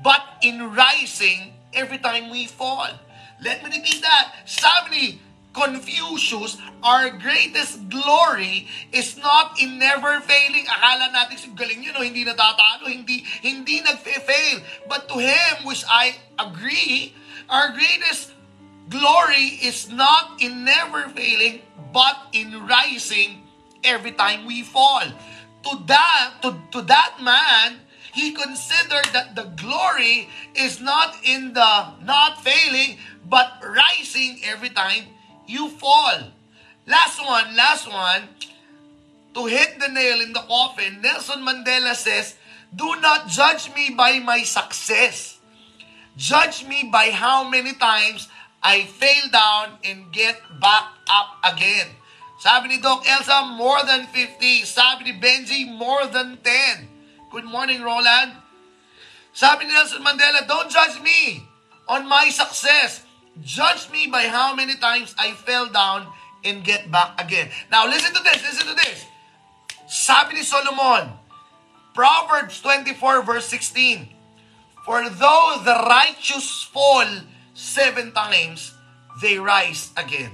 but 0.00 0.24
in 0.40 0.72
rising 0.72 1.52
every 1.76 2.00
time 2.00 2.32
we 2.32 2.48
fall. 2.48 2.88
Let 3.36 3.60
me 3.60 3.68
repeat 3.68 4.00
that. 4.00 4.32
Sabi 4.48 4.88
ni 4.90 5.04
Confucius, 5.56 6.60
our 6.84 7.08
greatest 7.16 7.88
glory 7.88 8.68
is 8.92 9.16
not 9.16 9.56
in 9.56 9.80
never 9.80 10.20
failing. 10.20 10.68
Akala 10.68 11.08
natin 11.08 11.56
galing 11.56 11.80
yun, 11.80 11.96
no? 11.96 12.04
hindi 12.04 12.28
natatalo, 12.28 12.92
hindi, 12.92 13.24
hindi 13.40 13.80
nag-fail. 13.80 14.60
But 14.84 15.08
to 15.08 15.16
him, 15.16 15.64
which 15.64 15.80
I 15.88 16.20
agree, 16.36 17.16
our 17.48 17.72
greatest 17.72 18.36
glory 18.92 19.56
is 19.64 19.88
not 19.88 20.44
in 20.44 20.68
never 20.68 21.08
failing, 21.16 21.64
but 21.88 22.28
in 22.36 22.52
rising 22.68 23.40
every 23.80 24.12
time 24.12 24.44
we 24.44 24.60
fall. 24.60 25.08
To 25.08 25.72
that, 25.88 26.44
to, 26.44 26.52
to 26.76 26.84
that 26.84 27.16
man, 27.24 27.80
he 28.12 28.36
considered 28.36 29.08
that 29.16 29.32
the 29.32 29.48
glory 29.56 30.28
is 30.52 30.84
not 30.84 31.16
in 31.24 31.56
the 31.56 31.96
not 32.04 32.44
failing, 32.44 33.00
but 33.24 33.56
rising 33.64 34.44
every 34.44 34.68
time 34.68 35.16
you 35.46 35.70
fall. 35.70 36.32
Last 36.86 37.18
one, 37.24 37.56
last 37.56 37.88
one. 37.88 38.28
To 39.34 39.46
hit 39.46 39.78
the 39.80 39.88
nail 39.88 40.20
in 40.20 40.32
the 40.32 40.40
coffin, 40.40 41.00
Nelson 41.02 41.44
Mandela 41.44 41.94
says, 41.94 42.36
Do 42.74 42.96
not 43.00 43.28
judge 43.28 43.74
me 43.74 43.94
by 43.96 44.18
my 44.20 44.42
success. 44.42 45.38
Judge 46.16 46.66
me 46.66 46.88
by 46.90 47.10
how 47.10 47.48
many 47.48 47.74
times 47.74 48.28
I 48.62 48.84
fail 48.84 49.30
down 49.30 49.78
and 49.84 50.10
get 50.12 50.40
back 50.60 50.88
up 51.10 51.38
again. 51.44 51.86
Sabi 52.38 52.68
ni 52.68 52.78
Doc 52.80 53.04
Elsa, 53.08 53.54
more 53.56 53.80
than 53.84 54.06
50. 54.08 54.64
Sabi 54.64 55.08
ni 55.08 55.14
Benji, 55.20 55.70
more 55.70 56.06
than 56.06 56.36
10. 56.42 57.30
Good 57.30 57.44
morning, 57.44 57.80
Roland. 57.80 58.32
Sabi 59.32 59.64
ni 59.64 59.72
Nelson 59.72 60.02
Mandela, 60.02 60.48
don't 60.48 60.68
judge 60.68 61.00
me 61.00 61.46
on 61.88 62.08
my 62.08 62.28
success. 62.28 63.05
Judge 63.42 63.90
me 63.90 64.06
by 64.06 64.24
how 64.24 64.54
many 64.54 64.76
times 64.76 65.14
I 65.18 65.32
fell 65.32 65.68
down 65.68 66.06
and 66.44 66.64
get 66.64 66.90
back 66.90 67.20
again. 67.20 67.50
Now, 67.70 67.86
listen 67.86 68.14
to 68.14 68.22
this, 68.22 68.42
listen 68.42 68.66
to 68.68 68.74
this. 68.74 69.04
Sabi 69.86 70.34
ni 70.34 70.42
Solomon, 70.42 71.12
Proverbs 71.94 72.60
24 72.60 73.22
verse 73.22 73.46
16, 73.46 74.08
For 74.84 75.08
though 75.08 75.62
the 75.64 75.84
righteous 75.88 76.62
fall 76.62 77.06
seven 77.54 78.12
times, 78.12 78.74
they 79.22 79.38
rise 79.38 79.90
again. 79.96 80.32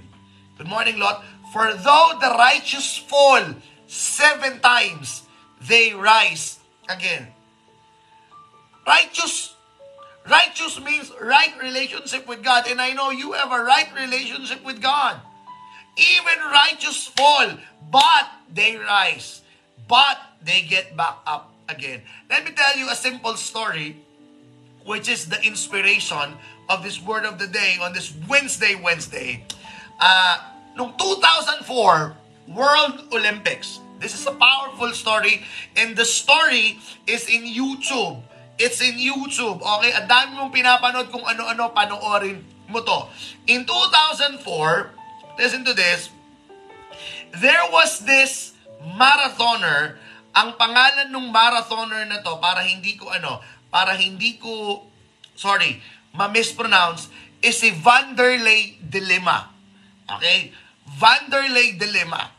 Good 0.59 0.69
morning, 0.69 0.99
Lord. 0.99 1.17
For 1.53 1.73
though 1.75 2.19
the 2.21 2.35
righteous 2.39 2.97
fall 2.97 3.45
seven 3.87 4.61
times, 4.61 5.23
they 5.61 5.93
rise 5.93 6.59
again. 6.89 7.29
Righteous 8.87 9.52
Righteous 10.29 10.81
means 10.81 11.11
right 11.21 11.53
relationship 11.61 12.29
with 12.29 12.43
God. 12.43 12.67
And 12.69 12.81
I 12.81 12.93
know 12.93 13.11
you 13.11 13.33
have 13.33 13.51
a 13.51 13.63
right 13.63 13.89
relationship 13.95 14.65
with 14.65 14.81
God. 14.81 15.21
Even 15.97 16.39
righteous 16.51 17.07
fall, 17.07 17.59
but 17.91 18.31
they 18.53 18.77
rise. 18.77 19.43
But 19.89 20.19
they 20.43 20.63
get 20.63 20.97
back 20.97 21.19
up 21.27 21.53
again. 21.69 22.03
Let 22.31 22.45
me 22.45 22.53
tell 22.53 22.79
you 22.79 22.89
a 22.89 22.95
simple 22.95 23.35
story, 23.37 23.97
which 24.87 25.09
is 25.09 25.27
the 25.27 25.43
inspiration 25.43 26.35
of 26.69 26.83
this 26.83 27.03
word 27.03 27.25
of 27.25 27.39
the 27.39 27.47
day 27.47 27.77
on 27.83 27.93
this 27.93 28.15
Wednesday, 28.29 28.75
Wednesday. 28.77 29.45
Uh, 30.01 30.39
noong 30.79 30.97
2004, 30.99 32.17
World 32.49 33.05
Olympics. 33.13 33.81
This 34.01 34.15
is 34.15 34.27
a 34.27 34.35
powerful 34.35 34.91
story, 34.93 35.45
and 35.77 35.95
the 35.95 36.05
story 36.05 36.81
is 37.07 37.29
in 37.29 37.47
YouTube. 37.47 38.23
It's 38.61 38.81
in 38.81 39.01
YouTube. 39.01 39.61
Okay? 39.61 39.93
Ang 39.97 40.09
dami 40.09 40.31
mong 40.37 40.53
pinapanood 40.53 41.09
kung 41.09 41.25
ano-ano, 41.25 41.73
panoorin 41.73 42.45
mo 42.69 42.81
to. 42.85 42.99
In 43.49 43.65
2004, 43.65 44.41
listen 45.37 45.65
to 45.65 45.73
this, 45.77 46.09
there 47.41 47.65
was 47.73 48.05
this 48.05 48.57
marathoner, 48.97 50.01
ang 50.33 50.57
pangalan 50.57 51.13
ng 51.13 51.29
marathoner 51.29 52.09
na 52.09 52.25
to, 52.25 52.41
para 52.41 52.65
hindi 52.65 52.97
ko 52.97 53.13
ano, 53.13 53.45
para 53.69 53.97
hindi 53.97 54.41
ko, 54.41 54.85
sorry, 55.37 55.81
ma-mispronounce, 56.13 57.09
is 57.41 57.61
si 57.61 57.73
Vanderlei 57.73 58.81
de 58.81 59.01
Lima. 59.01 59.53
Okay? 60.09 60.53
Vanderlei 60.97 61.77
de 61.77 61.89
Lima. 61.89 62.33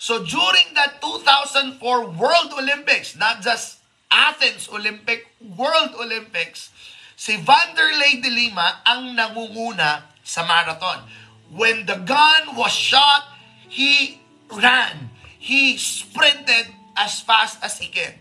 So 0.00 0.24
during 0.24 0.72
that 0.72 1.00
2004 1.04 1.80
World 2.16 2.50
Olympics, 2.56 3.16
not 3.16 3.44
just 3.44 3.79
Athens 4.10 4.68
Olympic, 4.68 5.30
World 5.38 5.94
Olympics, 5.94 6.70
si 7.14 7.38
Vanderlei 7.38 8.18
de 8.18 8.30
Lima 8.30 8.82
ang 8.82 9.14
nangunguna 9.14 10.10
sa 10.26 10.42
marathon. 10.44 11.06
When 11.50 11.86
the 11.86 12.02
gun 12.02 12.54
was 12.58 12.74
shot, 12.74 13.26
he 13.70 14.20
ran. 14.50 15.10
He 15.38 15.78
sprinted 15.78 16.74
as 16.96 17.22
fast 17.22 17.62
as 17.62 17.78
he 17.78 17.88
can. 17.88 18.14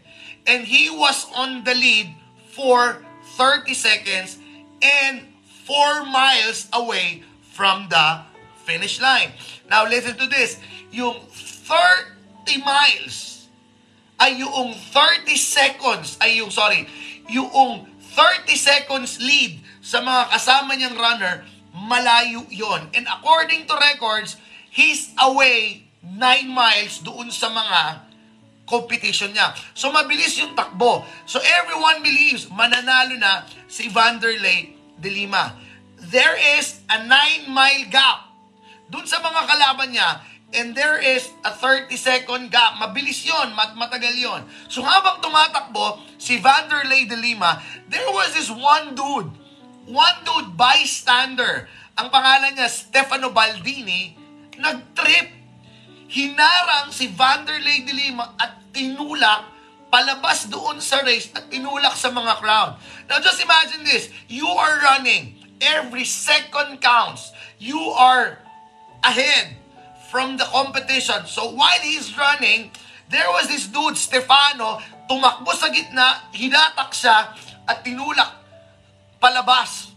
And 0.46 0.66
he 0.66 0.90
was 0.90 1.30
on 1.36 1.64
the 1.64 1.76
lead 1.76 2.14
for 2.54 3.06
30 3.38 3.74
seconds 3.74 4.38
and 4.82 5.30
4 5.66 6.06
miles 6.10 6.68
away 6.74 7.22
from 7.54 7.90
the 7.90 8.26
finish 8.66 9.02
line. 9.02 9.34
Now 9.70 9.86
listen 9.86 10.18
to 10.18 10.26
this. 10.26 10.58
Yung 10.90 11.22
30 11.30 12.66
miles 12.66 13.39
ay 14.20 14.44
yung 14.44 14.76
30 14.76 15.32
seconds, 15.40 16.20
ay 16.20 16.44
yung, 16.44 16.52
sorry, 16.52 16.84
yung 17.32 17.88
30 18.14 18.52
seconds 18.60 19.18
lead 19.24 19.64
sa 19.80 20.04
mga 20.04 20.36
kasama 20.36 20.76
niyang 20.76 20.98
runner, 21.00 21.48
malayo 21.72 22.44
yon. 22.52 22.92
And 22.92 23.08
according 23.08 23.64
to 23.72 23.74
records, 23.80 24.36
he's 24.70 25.16
away 25.24 25.88
9 26.04 26.20
miles 26.52 27.00
doon 27.00 27.32
sa 27.32 27.48
mga 27.48 28.10
competition 28.70 29.34
niya. 29.34 29.56
So 29.74 29.90
mabilis 29.90 30.38
yung 30.38 30.54
takbo. 30.54 31.02
So 31.26 31.42
everyone 31.42 32.06
believes 32.06 32.52
mananalo 32.54 33.18
na 33.18 33.48
si 33.66 33.90
Vanderlei 33.90 34.78
de 35.00 35.10
Lima. 35.10 35.58
There 36.00 36.38
is 36.60 36.86
a 36.92 37.02
9 37.04 37.50
mile 37.50 37.90
gap 37.90 38.30
doon 38.90 39.10
sa 39.10 39.22
mga 39.22 39.42
kalaban 39.46 39.90
niya 39.94 40.22
and 40.54 40.74
there 40.74 40.98
is 40.98 41.30
a 41.46 41.54
30 41.54 41.94
second 41.96 42.50
gap. 42.50 42.82
Mabilis 42.82 43.22
yon, 43.22 43.54
mat 43.54 43.78
matagal 43.78 44.16
yon. 44.18 44.42
So 44.68 44.82
habang 44.82 45.22
tumatakbo, 45.22 46.02
si 46.18 46.42
Vanderlei 46.42 47.06
de 47.06 47.18
Lima, 47.18 47.62
there 47.90 48.10
was 48.10 48.34
this 48.34 48.50
one 48.50 48.98
dude, 48.98 49.30
one 49.86 50.18
dude 50.26 50.58
bystander. 50.58 51.70
Ang 52.00 52.10
pangalan 52.10 52.56
niya, 52.56 52.70
Stefano 52.72 53.30
Baldini, 53.30 54.16
nag-trip. 54.58 55.38
Hinarang 56.10 56.90
si 56.90 57.06
Vanderlei 57.14 57.86
de 57.86 57.94
Lima 57.94 58.34
at 58.42 58.74
tinulak 58.74 59.46
palabas 59.94 60.50
doon 60.50 60.82
sa 60.82 61.02
race 61.06 61.30
at 61.34 61.50
tinulak 61.50 61.94
sa 61.94 62.10
mga 62.10 62.42
crowd. 62.42 62.82
Now 63.06 63.22
just 63.22 63.42
imagine 63.42 63.86
this, 63.86 64.10
you 64.26 64.46
are 64.50 64.82
running, 64.82 65.38
every 65.62 66.06
second 66.06 66.82
counts. 66.82 67.34
You 67.62 67.78
are 67.94 68.42
ahead 69.06 69.60
from 70.10 70.38
the 70.38 70.46
competition. 70.50 71.26
So 71.26 71.54
while 71.54 71.82
he's 71.82 72.18
running, 72.18 72.74
there 73.10 73.30
was 73.30 73.48
this 73.48 73.70
dude, 73.70 73.98
Stefano, 73.98 74.82
tumakbo 75.10 75.54
sa 75.54 75.70
gitna, 75.70 76.30
hinatak 76.34 76.94
siya, 76.94 77.34
at 77.70 77.86
tinulak 77.86 78.42
palabas. 79.22 79.94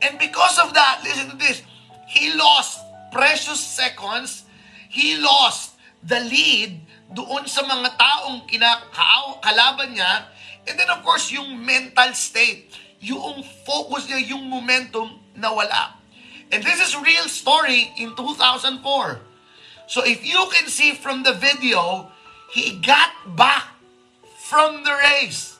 And 0.00 0.20
because 0.20 0.60
of 0.60 0.76
that, 0.76 1.00
listen 1.04 1.32
to 1.32 1.36
this, 1.40 1.64
he 2.08 2.32
lost 2.36 2.80
precious 3.12 3.60
seconds, 3.60 4.44
he 4.92 5.16
lost 5.16 5.76
the 6.04 6.20
lead 6.20 6.80
doon 7.12 7.48
sa 7.48 7.64
mga 7.64 7.96
taong 7.96 8.44
kinaka- 8.44 9.40
kalaban 9.40 9.96
niya, 9.96 10.28
and 10.68 10.76
then 10.76 10.88
of 10.92 11.00
course, 11.00 11.32
yung 11.32 11.56
mental 11.64 12.12
state, 12.12 12.68
yung 13.00 13.40
focus 13.64 14.04
niya, 14.08 14.36
yung 14.36 14.44
momentum 14.48 15.16
na 15.32 15.48
wala. 15.52 15.95
And 16.52 16.62
this 16.62 16.80
is 16.80 16.94
real 16.96 17.28
story 17.28 17.92
in 17.98 18.14
2004. 18.14 19.20
So 19.86 20.04
if 20.04 20.26
you 20.26 20.46
can 20.52 20.68
see 20.68 20.94
from 20.94 21.22
the 21.22 21.32
video, 21.32 22.10
he 22.50 22.78
got 22.78 23.10
back 23.36 23.66
from 24.46 24.84
the 24.84 24.94
race. 25.02 25.58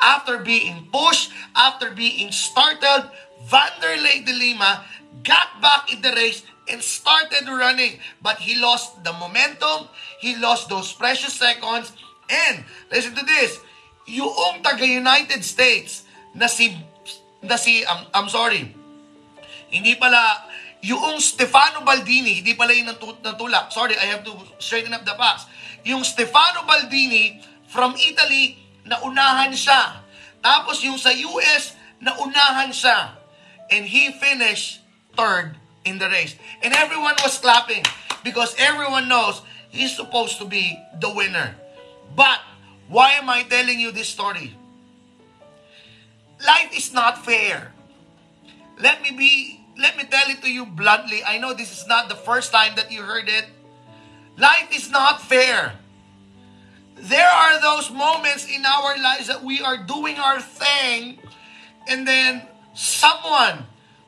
After 0.00 0.38
being 0.38 0.88
pushed, 0.92 1.30
after 1.54 1.90
being 1.90 2.30
startled, 2.32 3.10
Vanderlei 3.46 4.26
de 4.26 4.32
Lima 4.32 4.84
got 5.22 5.60
back 5.62 5.92
in 5.92 6.02
the 6.02 6.10
race 6.12 6.42
and 6.68 6.82
started 6.82 7.46
running. 7.46 8.00
But 8.22 8.38
he 8.38 8.60
lost 8.60 9.04
the 9.04 9.12
momentum, 9.12 9.88
he 10.20 10.36
lost 10.36 10.68
those 10.68 10.92
precious 10.92 11.32
seconds, 11.34 11.92
and 12.28 12.64
listen 12.90 13.14
to 13.14 13.24
this, 13.24 13.60
yung 14.06 14.62
taga-United 14.62 15.44
States 15.44 16.04
na 16.34 16.46
si, 16.46 16.76
na 17.42 17.56
si 17.56 17.84
um, 17.84 18.04
I'm 18.12 18.28
sorry, 18.28 18.74
hindi 19.74 19.98
pala 19.98 20.46
yung 20.84 21.18
Stefano 21.18 21.82
Baldini, 21.82 22.38
hindi 22.44 22.54
pala 22.54 22.70
yung 22.70 22.94
natulak. 23.24 23.74
Sorry, 23.74 23.98
I 23.98 24.14
have 24.14 24.22
to 24.22 24.36
straighten 24.62 24.94
up 24.94 25.02
the 25.02 25.16
facts. 25.18 25.50
Yung 25.82 26.06
Stefano 26.06 26.62
Baldini 26.62 27.42
from 27.66 27.98
Italy, 27.98 28.54
naunahan 28.86 29.50
siya. 29.56 30.04
Tapos 30.44 30.84
yung 30.84 31.00
sa 31.00 31.10
US, 31.10 31.74
naunahan 31.98 32.70
siya. 32.70 33.16
And 33.72 33.88
he 33.88 34.12
finished 34.12 34.84
third 35.16 35.56
in 35.88 35.96
the 35.96 36.06
race. 36.06 36.36
And 36.60 36.76
everyone 36.76 37.16
was 37.24 37.40
clapping 37.40 37.82
because 38.20 38.52
everyone 38.60 39.08
knows 39.08 39.40
he's 39.72 39.96
supposed 39.96 40.36
to 40.38 40.44
be 40.44 40.76
the 41.00 41.08
winner. 41.08 41.56
But 42.12 42.44
why 42.92 43.16
am 43.16 43.32
I 43.32 43.48
telling 43.48 43.80
you 43.80 43.88
this 43.90 44.12
story? 44.12 44.52
Life 46.44 46.76
is 46.76 46.92
not 46.92 47.24
fair. 47.24 47.72
Let 48.76 49.00
me 49.00 49.16
be 49.16 49.63
let 49.78 49.96
me 49.96 50.04
tell 50.04 50.28
it 50.28 50.42
to 50.42 50.50
you 50.50 50.66
bluntly. 50.66 51.22
I 51.24 51.38
know 51.38 51.54
this 51.54 51.72
is 51.72 51.86
not 51.86 52.08
the 52.08 52.14
first 52.14 52.52
time 52.52 52.76
that 52.76 52.92
you 52.92 53.02
heard 53.02 53.28
it. 53.28 53.46
Life 54.38 54.68
is 54.74 54.90
not 54.90 55.20
fair. 55.22 55.74
There 56.96 57.28
are 57.28 57.60
those 57.60 57.90
moments 57.90 58.46
in 58.48 58.64
our 58.64 58.96
lives 58.98 59.26
that 59.26 59.42
we 59.42 59.60
are 59.60 59.78
doing 59.78 60.16
our 60.16 60.40
thing 60.40 61.18
and 61.88 62.06
then 62.06 62.42
someone 62.74 63.66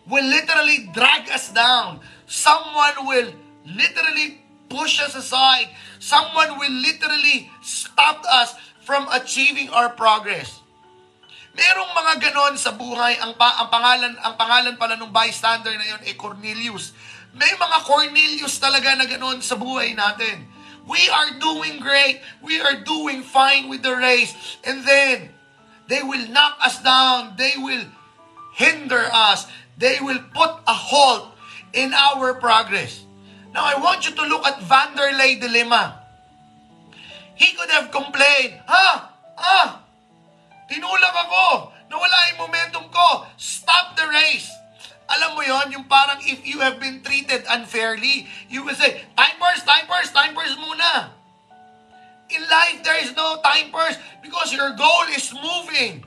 will 0.08 0.24
literally 0.24 0.88
drag 0.92 1.30
us 1.30 1.52
down. 1.52 2.00
Someone 2.26 3.06
will 3.06 3.32
literally 3.66 4.40
push 4.68 5.00
us 5.00 5.14
aside. 5.14 5.68
Someone 5.98 6.58
will 6.58 6.72
literally 6.72 7.50
stop 7.62 8.24
us 8.30 8.54
from 8.82 9.08
achieving 9.10 9.68
our 9.70 9.88
progress. 9.88 10.60
Merong 11.56 11.92
mga 11.96 12.14
ganon 12.20 12.54
sa 12.60 12.76
buhay. 12.76 13.16
Ang, 13.24 13.32
pa, 13.40 13.64
ang 13.64 13.72
pangalan 13.72 14.12
ang 14.20 14.36
pangalan 14.36 14.76
pala 14.76 15.00
ng 15.00 15.08
bystander 15.08 15.72
na 15.72 15.96
yon 15.96 16.02
ay 16.04 16.12
Cornelius. 16.12 16.92
May 17.32 17.48
mga 17.56 17.78
Cornelius 17.88 18.60
talaga 18.60 18.92
na 18.92 19.08
ganon 19.08 19.40
sa 19.40 19.56
buhay 19.56 19.96
natin. 19.96 20.52
We 20.84 21.00
are 21.08 21.40
doing 21.40 21.80
great. 21.80 22.20
We 22.44 22.60
are 22.60 22.84
doing 22.84 23.24
fine 23.24 23.72
with 23.72 23.80
the 23.80 23.96
race. 23.96 24.36
And 24.68 24.84
then, 24.84 25.32
they 25.88 26.04
will 26.04 26.28
knock 26.28 26.60
us 26.60 26.78
down. 26.84 27.40
They 27.40 27.56
will 27.56 27.88
hinder 28.54 29.08
us. 29.10 29.48
They 29.80 29.96
will 29.98 30.20
put 30.36 30.60
a 30.68 30.76
halt 30.76 31.32
in 31.72 31.96
our 31.96 32.36
progress. 32.36 33.02
Now, 33.56 33.64
I 33.64 33.80
want 33.80 34.04
you 34.04 34.12
to 34.12 34.24
look 34.28 34.44
at 34.44 34.60
Vanderlei 34.60 35.40
dilemma. 35.40 36.04
He 37.36 37.52
could 37.56 37.72
have 37.72 37.88
complained, 37.88 38.60
Ha! 38.68 39.12
Ah! 39.36 39.85
Tinulak 40.66 41.14
ako. 41.14 41.70
Nawala 41.86 42.18
yung 42.34 42.40
momentum 42.42 42.84
ko. 42.90 43.26
Stop 43.38 43.94
the 43.94 44.06
race. 44.10 44.50
Alam 45.06 45.38
mo 45.38 45.42
yon 45.46 45.70
yung 45.70 45.86
parang 45.86 46.18
if 46.26 46.42
you 46.42 46.58
have 46.58 46.82
been 46.82 46.98
treated 47.06 47.46
unfairly, 47.46 48.26
you 48.50 48.66
will 48.66 48.74
say, 48.74 49.06
time 49.14 49.38
first, 49.38 49.62
time 49.62 49.86
first, 49.86 50.10
time 50.10 50.34
first 50.34 50.58
muna. 50.58 51.14
In 52.34 52.42
life, 52.50 52.82
there 52.82 52.98
is 52.98 53.14
no 53.14 53.38
time 53.38 53.70
first 53.70 54.02
because 54.18 54.50
your 54.50 54.74
goal 54.74 55.06
is 55.14 55.30
moving. 55.30 56.02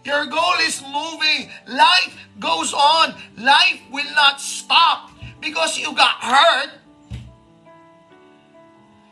Your 0.00 0.24
goal 0.32 0.56
is 0.64 0.80
moving. 0.80 1.52
Life 1.68 2.16
goes 2.40 2.72
on. 2.72 3.12
Life 3.36 3.84
will 3.92 4.08
not 4.16 4.40
stop 4.40 5.12
because 5.44 5.76
you 5.76 5.92
got 5.92 6.24
hurt. 6.24 6.79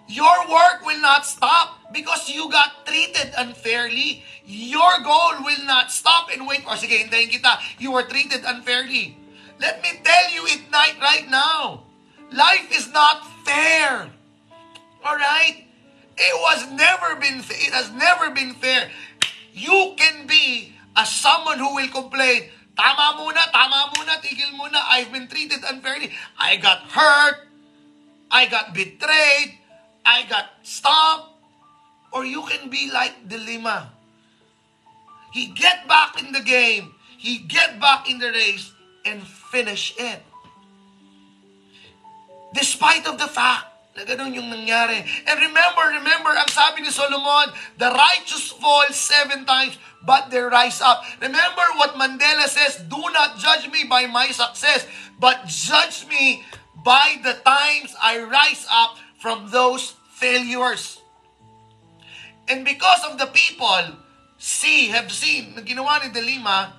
Your 0.08 0.48
work 0.48 0.84
will 0.88 1.00
not 1.00 1.26
stop 1.26 1.92
because 1.92 2.28
you 2.28 2.48
got 2.50 2.86
treated 2.86 3.32
unfairly. 3.36 4.24
Your 4.48 5.04
goal 5.04 5.44
will 5.44 5.64
not 5.68 5.92
stop 5.92 6.32
and 6.32 6.48
wait. 6.48 6.64
O 6.64 6.72
sige, 6.80 6.96
hintayin 6.96 7.28
kita. 7.28 7.60
You 7.76 7.92
were 7.92 8.08
treated 8.08 8.40
unfairly. 8.40 9.16
Let 9.60 9.84
me 9.84 10.00
tell 10.00 10.26
you 10.32 10.48
it 10.48 10.72
night 10.72 10.96
right 10.96 11.28
now. 11.28 11.84
Life 12.32 12.72
is 12.72 12.88
not 12.88 13.20
fair. 13.44 14.08
Alright? 15.04 15.68
It 16.18 16.34
was 16.40 16.72
never 16.72 17.20
been 17.20 17.44
it 17.44 17.72
has 17.76 17.92
never 17.92 18.32
been 18.32 18.56
fair. 18.56 18.90
You 19.52 19.94
can 19.96 20.26
be 20.26 20.72
as 20.96 21.12
someone 21.12 21.58
who 21.58 21.74
will 21.78 21.88
complain, 21.88 22.50
tama 22.74 23.22
muna, 23.22 23.44
tama 23.54 23.92
muna, 23.94 24.18
tigil 24.18 24.50
muna, 24.58 24.82
I've 24.82 25.12
been 25.12 25.28
treated 25.28 25.62
unfairly. 25.62 26.10
I 26.38 26.56
got 26.56 26.90
hurt. 26.90 27.46
I 28.30 28.46
got 28.46 28.74
betrayed. 28.74 29.58
I 30.08 30.24
got 30.24 30.48
stopped. 30.64 31.36
Or 32.08 32.24
you 32.24 32.40
can 32.48 32.72
be 32.72 32.88
like 32.88 33.28
Dilemma. 33.28 33.92
He 35.36 35.52
get 35.52 35.84
back 35.84 36.16
in 36.16 36.32
the 36.32 36.40
game. 36.40 36.96
He 37.20 37.44
get 37.44 37.76
back 37.76 38.08
in 38.08 38.16
the 38.16 38.32
race 38.32 38.72
and 39.04 39.20
finish 39.52 39.92
it. 40.00 40.24
Despite 42.56 43.04
of 43.04 43.20
the 43.20 43.28
fact 43.28 43.68
na 43.98 44.06
ganun 44.06 44.30
yung 44.30 44.46
nangyari. 44.46 45.02
And 45.26 45.36
remember, 45.42 45.84
remember, 45.98 46.30
ang 46.30 46.46
sabi 46.46 46.86
ni 46.86 46.90
Solomon, 46.94 47.50
the 47.82 47.90
righteous 47.90 48.54
fall 48.54 48.86
seven 48.94 49.42
times, 49.42 49.74
but 50.06 50.30
they 50.30 50.38
rise 50.38 50.78
up. 50.78 51.02
Remember 51.18 51.66
what 51.74 51.98
Mandela 51.98 52.46
says, 52.46 52.78
do 52.86 53.02
not 53.10 53.42
judge 53.42 53.66
me 53.74 53.90
by 53.90 54.06
my 54.06 54.30
success, 54.30 54.86
but 55.18 55.50
judge 55.50 56.06
me 56.06 56.46
by 56.86 57.18
the 57.26 57.42
times 57.42 57.98
I 57.98 58.22
rise 58.22 58.62
up 58.70 59.02
from 59.18 59.50
those 59.50 59.97
failures. 60.18 60.98
And 62.50 62.66
because 62.66 63.06
of 63.06 63.16
the 63.16 63.30
people 63.30 64.02
see, 64.38 64.90
have 64.90 65.10
seen, 65.14 65.54
na 65.54 65.62
ginawa 65.62 66.02
ni 66.02 66.10
Delima, 66.10 66.74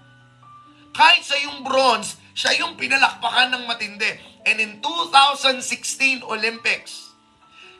kahit 0.96 1.24
sa 1.24 1.40
yung 1.40 1.64
bronze, 1.64 2.20
siya 2.36 2.56
yung 2.60 2.80
pinalakpakan 2.80 3.56
ng 3.56 3.64
matindi. 3.68 4.12
And 4.48 4.58
in 4.60 4.72
2016 4.82 6.24
Olympics, 6.24 7.12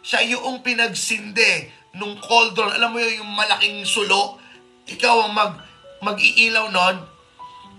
siya 0.04 0.24
yung 0.36 0.64
pinagsinde 0.64 1.72
nung 1.98 2.20
cauldron. 2.22 2.76
Alam 2.76 2.96
mo 2.96 2.98
yun, 3.02 3.24
yung 3.24 3.34
malaking 3.34 3.84
sulo. 3.88 4.38
Ikaw 4.86 5.16
ang 5.28 5.34
mag, 5.34 5.54
mag-iilaw 6.04 6.70
nun. 6.70 7.09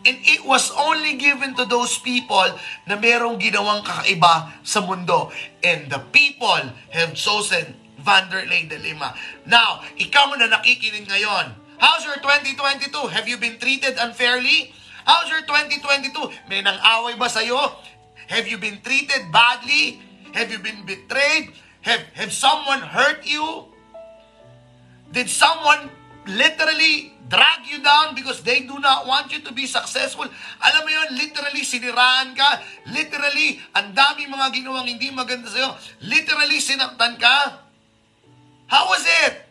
And 0.00 0.16
it 0.24 0.44
was 0.48 0.72
only 0.72 1.20
given 1.20 1.52
to 1.60 1.68
those 1.68 2.00
people 2.00 2.56
na 2.88 2.96
merong 2.96 3.36
ginawang 3.36 3.84
kakaiba 3.84 4.48
sa 4.64 4.80
mundo. 4.80 5.28
And 5.60 5.92
the 5.92 6.00
people 6.08 6.72
have 6.96 7.12
chosen 7.12 7.76
Vanderlei 8.00 8.64
de 8.64 8.80
Lima. 8.80 9.12
Now, 9.44 9.84
ikaw 10.00 10.32
na 10.40 10.48
nakikinig 10.48 11.04
ngayon. 11.04 11.52
How's 11.76 12.04
your 12.08 12.16
2022? 12.20 12.92
Have 13.12 13.28
you 13.28 13.36
been 13.36 13.60
treated 13.60 14.00
unfairly? 14.00 14.72
How's 15.04 15.28
your 15.28 15.44
2022? 15.44 16.12
May 16.48 16.64
nang-away 16.64 17.16
ba 17.20 17.28
sa'yo? 17.28 17.76
Have 18.28 18.48
you 18.48 18.56
been 18.56 18.80
treated 18.80 19.28
badly? 19.28 20.00
Have 20.32 20.48
you 20.48 20.60
been 20.60 20.84
betrayed? 20.88 21.52
Have, 21.84 22.04
have 22.16 22.32
someone 22.32 22.80
hurt 22.80 23.24
you? 23.24 23.68
Did 25.12 25.28
someone 25.28 25.90
literally 26.36 27.14
drag 27.30 27.62
you 27.66 27.78
down 27.78 28.14
because 28.14 28.42
they 28.42 28.66
do 28.66 28.78
not 28.82 29.06
want 29.06 29.30
you 29.30 29.38
to 29.40 29.52
be 29.54 29.66
successful. 29.66 30.26
Alam 30.58 30.82
mo 30.82 30.90
yun, 30.90 31.08
literally 31.14 31.62
siniraan 31.62 32.34
ka. 32.34 32.58
Literally, 32.90 33.62
ang 33.70 33.94
dami 33.94 34.26
mga 34.26 34.50
ginawang 34.50 34.90
hindi 34.90 35.14
maganda 35.14 35.46
sa'yo. 35.46 35.78
Literally, 36.02 36.58
sinaktan 36.58 37.14
ka. 37.22 37.62
How 38.66 38.90
was 38.90 39.06
it? 39.26 39.46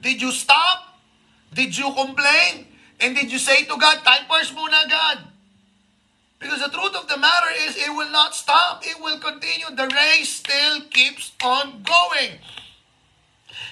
Did 0.00 0.24
you 0.24 0.32
stop? 0.32 0.96
Did 1.52 1.76
you 1.76 1.92
complain? 1.92 2.64
And 3.00 3.12
did 3.16 3.28
you 3.28 3.40
say 3.40 3.64
to 3.68 3.76
God, 3.76 4.00
time 4.00 4.24
first 4.28 4.56
muna, 4.56 4.88
God? 4.88 5.28
Because 6.40 6.64
the 6.64 6.72
truth 6.72 6.96
of 6.96 7.04
the 7.08 7.20
matter 7.20 7.52
is, 7.68 7.76
it 7.76 7.92
will 7.92 8.08
not 8.08 8.32
stop. 8.32 8.80
It 8.80 8.96
will 9.00 9.20
continue. 9.20 9.68
The 9.76 9.88
race 9.92 10.40
still 10.40 10.88
keeps 10.88 11.36
on 11.44 11.84
going. 11.84 12.40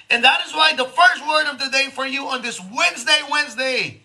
And 0.09 0.25
that 0.25 0.47
is 0.47 0.57
why 0.57 0.73
the 0.73 0.89
first 0.89 1.21
word 1.29 1.53
of 1.53 1.61
the 1.61 1.69
day 1.69 1.93
for 1.93 2.07
you 2.07 2.29
on 2.33 2.41
this 2.41 2.57
Wednesday, 2.61 3.21
Wednesday, 3.31 4.01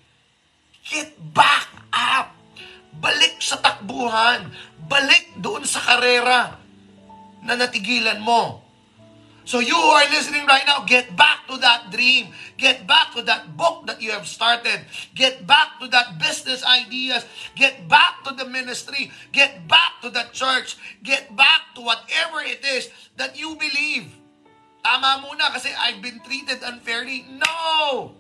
get 0.84 1.16
back 1.34 1.68
up. 1.96 2.36
Balik 3.00 3.40
sa 3.40 3.60
takbuhan. 3.64 4.52
Balik 4.92 5.40
doon 5.40 5.64
sa 5.64 5.80
karera 5.80 6.60
na 7.44 7.56
natigilan 7.56 8.20
mo. 8.20 8.64
So 9.44 9.60
you 9.60 9.76
who 9.76 9.92
are 9.92 10.08
listening 10.08 10.48
right 10.48 10.64
now, 10.64 10.88
get 10.88 11.16
back 11.16 11.48
to 11.52 11.60
that 11.60 11.92
dream. 11.92 12.32
Get 12.56 12.88
back 12.88 13.12
to 13.16 13.22
that 13.28 13.56
book 13.60 13.88
that 13.88 14.00
you 14.00 14.12
have 14.12 14.28
started. 14.28 14.88
Get 15.16 15.44
back 15.44 15.80
to 15.84 15.88
that 15.92 16.16
business 16.16 16.64
ideas. 16.64 17.28
Get 17.56 17.88
back 17.92 18.24
to 18.24 18.32
the 18.32 18.48
ministry. 18.48 19.12
Get 19.36 19.68
back 19.68 20.00
to 20.00 20.08
the 20.10 20.24
church. 20.32 20.80
Get 21.04 21.36
back 21.36 21.76
to 21.76 21.82
whatever 21.84 22.40
it 22.40 22.64
is 22.64 22.88
that 23.20 23.36
you 23.36 23.56
believe. 23.60 24.23
Tama 24.84 25.24
muna 25.24 25.48
kasi 25.56 25.72
I've 25.72 26.04
been 26.04 26.20
treated 26.28 26.60
unfairly. 26.60 27.24
No! 27.32 28.12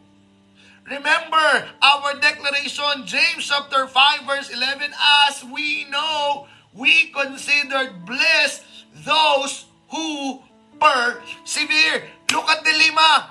Remember 0.87 1.67
our 1.83 2.15
declaration, 2.19 3.07
James 3.07 3.47
chapter 3.47 3.87
5 3.87 4.27
verse 4.27 4.49
11, 4.51 4.91
as 5.27 5.43
we 5.47 5.85
know, 5.91 6.47
we 6.73 7.07
considered 7.11 8.03
blessed 8.05 8.63
those 9.03 9.65
who 9.91 10.39
persevere. 10.79 12.03
Look 12.31 12.49
at 12.49 12.63
the 12.63 12.73
lima. 12.75 13.29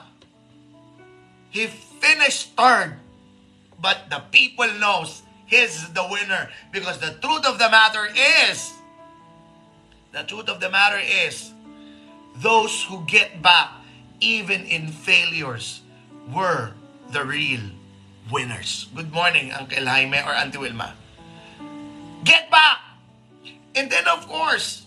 He 1.50 1.66
finished 2.00 2.56
third, 2.56 2.96
but 3.80 4.08
the 4.08 4.24
people 4.32 4.68
knows 4.80 5.22
he's 5.44 5.92
the 5.92 6.06
winner. 6.08 6.48
Because 6.72 6.98
the 6.98 7.12
truth 7.20 7.44
of 7.44 7.58
the 7.58 7.68
matter 7.68 8.08
is, 8.48 8.72
the 10.12 10.24
truth 10.24 10.48
of 10.48 10.60
the 10.60 10.70
matter 10.70 11.00
is, 11.00 11.51
those 12.36 12.84
who 12.84 13.04
get 13.06 13.42
back, 13.42 13.70
even 14.20 14.64
in 14.64 14.88
failures, 14.88 15.82
were 16.32 16.72
the 17.10 17.24
real 17.24 17.60
winners. 18.30 18.88
Good 18.94 19.12
morning, 19.12 19.52
Uncle 19.52 19.84
Jaime 19.84 20.18
or 20.18 20.32
Auntie 20.32 20.58
Wilma. 20.58 20.94
Get 22.24 22.50
back! 22.50 22.78
And 23.74 23.90
then, 23.90 24.06
of 24.06 24.28
course, 24.28 24.86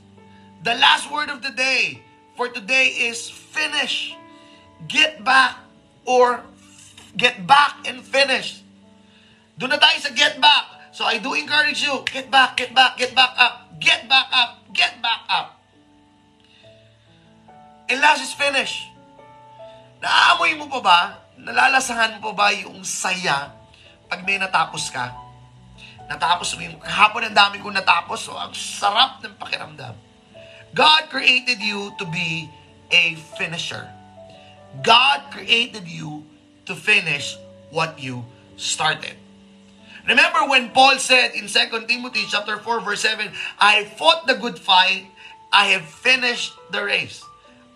the 0.63 0.75
last 0.75 1.11
word 1.11 1.29
of 1.29 1.41
the 1.41 1.51
day 1.51 2.01
for 2.37 2.47
today 2.49 2.87
is 2.87 3.29
finish. 3.29 4.15
Get 4.87 5.23
back 5.23 5.57
or 6.05 6.43
get 7.17 7.47
back 7.47 7.87
and 7.87 8.01
finish. 8.01 8.61
Doon 9.57 9.71
na 9.71 9.79
tayo 9.79 9.97
sa 10.03 10.11
get 10.11 10.39
back. 10.39 10.91
So 10.91 11.03
I 11.03 11.19
do 11.19 11.35
encourage 11.35 11.83
you, 11.83 12.03
get 12.07 12.31
back, 12.31 12.55
get 12.55 12.71
back, 12.71 12.95
get 12.95 13.15
back 13.15 13.35
up, 13.35 13.79
get 13.79 14.07
back 14.07 14.31
up, 14.31 14.63
get 14.71 14.95
back 15.03 15.27
up. 15.27 15.54
And 17.85 18.01
last 18.01 18.25
is 18.25 18.33
finish. 18.33 18.89
Naamoy 20.01 20.57
mo 20.57 20.65
pa 20.69 20.79
ba? 20.81 20.99
Nalalasahan 21.37 22.17
pa 22.21 22.31
ba 22.33 22.49
yung 22.53 22.81
saya 22.81 23.53
pag 24.09 24.21
may 24.25 24.37
natapos 24.37 24.89
ka? 24.89 25.13
Natapos 26.05 26.53
mo 26.57 26.61
yung 26.61 26.77
kahapon 26.77 27.25
ang 27.25 27.35
dami 27.35 27.57
kong 27.61 27.73
natapos. 27.73 28.29
So, 28.29 28.37
ang 28.37 28.53
sarap 28.53 29.25
ng 29.25 29.33
pakiramdam. 29.41 29.97
God 30.77 31.01
created 31.09 31.57
you 31.57 31.89
to 31.97 32.05
be 32.05 32.49
a 32.93 33.17
finisher. 33.37 33.89
God 34.85 35.33
created 35.33 35.89
you 35.89 36.27
to 36.69 36.77
finish 36.77 37.33
what 37.73 37.97
you 37.97 38.21
started. 38.57 39.17
Remember 40.05 40.45
when 40.45 40.69
Paul 40.69 41.01
said 41.01 41.33
in 41.33 41.49
2 41.49 41.89
Timothy 41.89 42.29
chapter 42.29 42.61
4 42.61 42.85
verse 42.85 43.01
7, 43.01 43.25
I 43.57 43.89
fought 43.97 44.29
the 44.29 44.37
good 44.37 44.61
fight, 44.61 45.09
I 45.49 45.73
have 45.73 45.85
finished 45.89 46.53
the 46.69 46.85
race. 46.85 47.24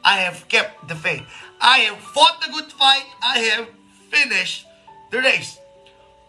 I 0.03 0.23
have 0.23 0.47
kept 0.47 0.87
the 0.87 0.95
faith. 0.95 1.23
I 1.59 1.91
have 1.91 1.99
fought 1.99 2.39
the 2.39 2.51
good 2.51 2.71
fight, 2.71 3.05
I 3.21 3.39
have 3.53 3.67
finished 4.09 4.65
the 5.11 5.19
race. 5.19 5.59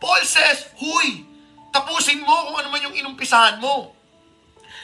Paul 0.00 0.20
says, 0.24 0.66
Huy, 0.80 1.26
tapusin 1.70 2.24
mo 2.24 2.50
kung 2.50 2.56
ano 2.58 2.68
man 2.72 2.82
yung 2.82 2.96
inumpisahan 2.96 3.60
mo. 3.62 3.94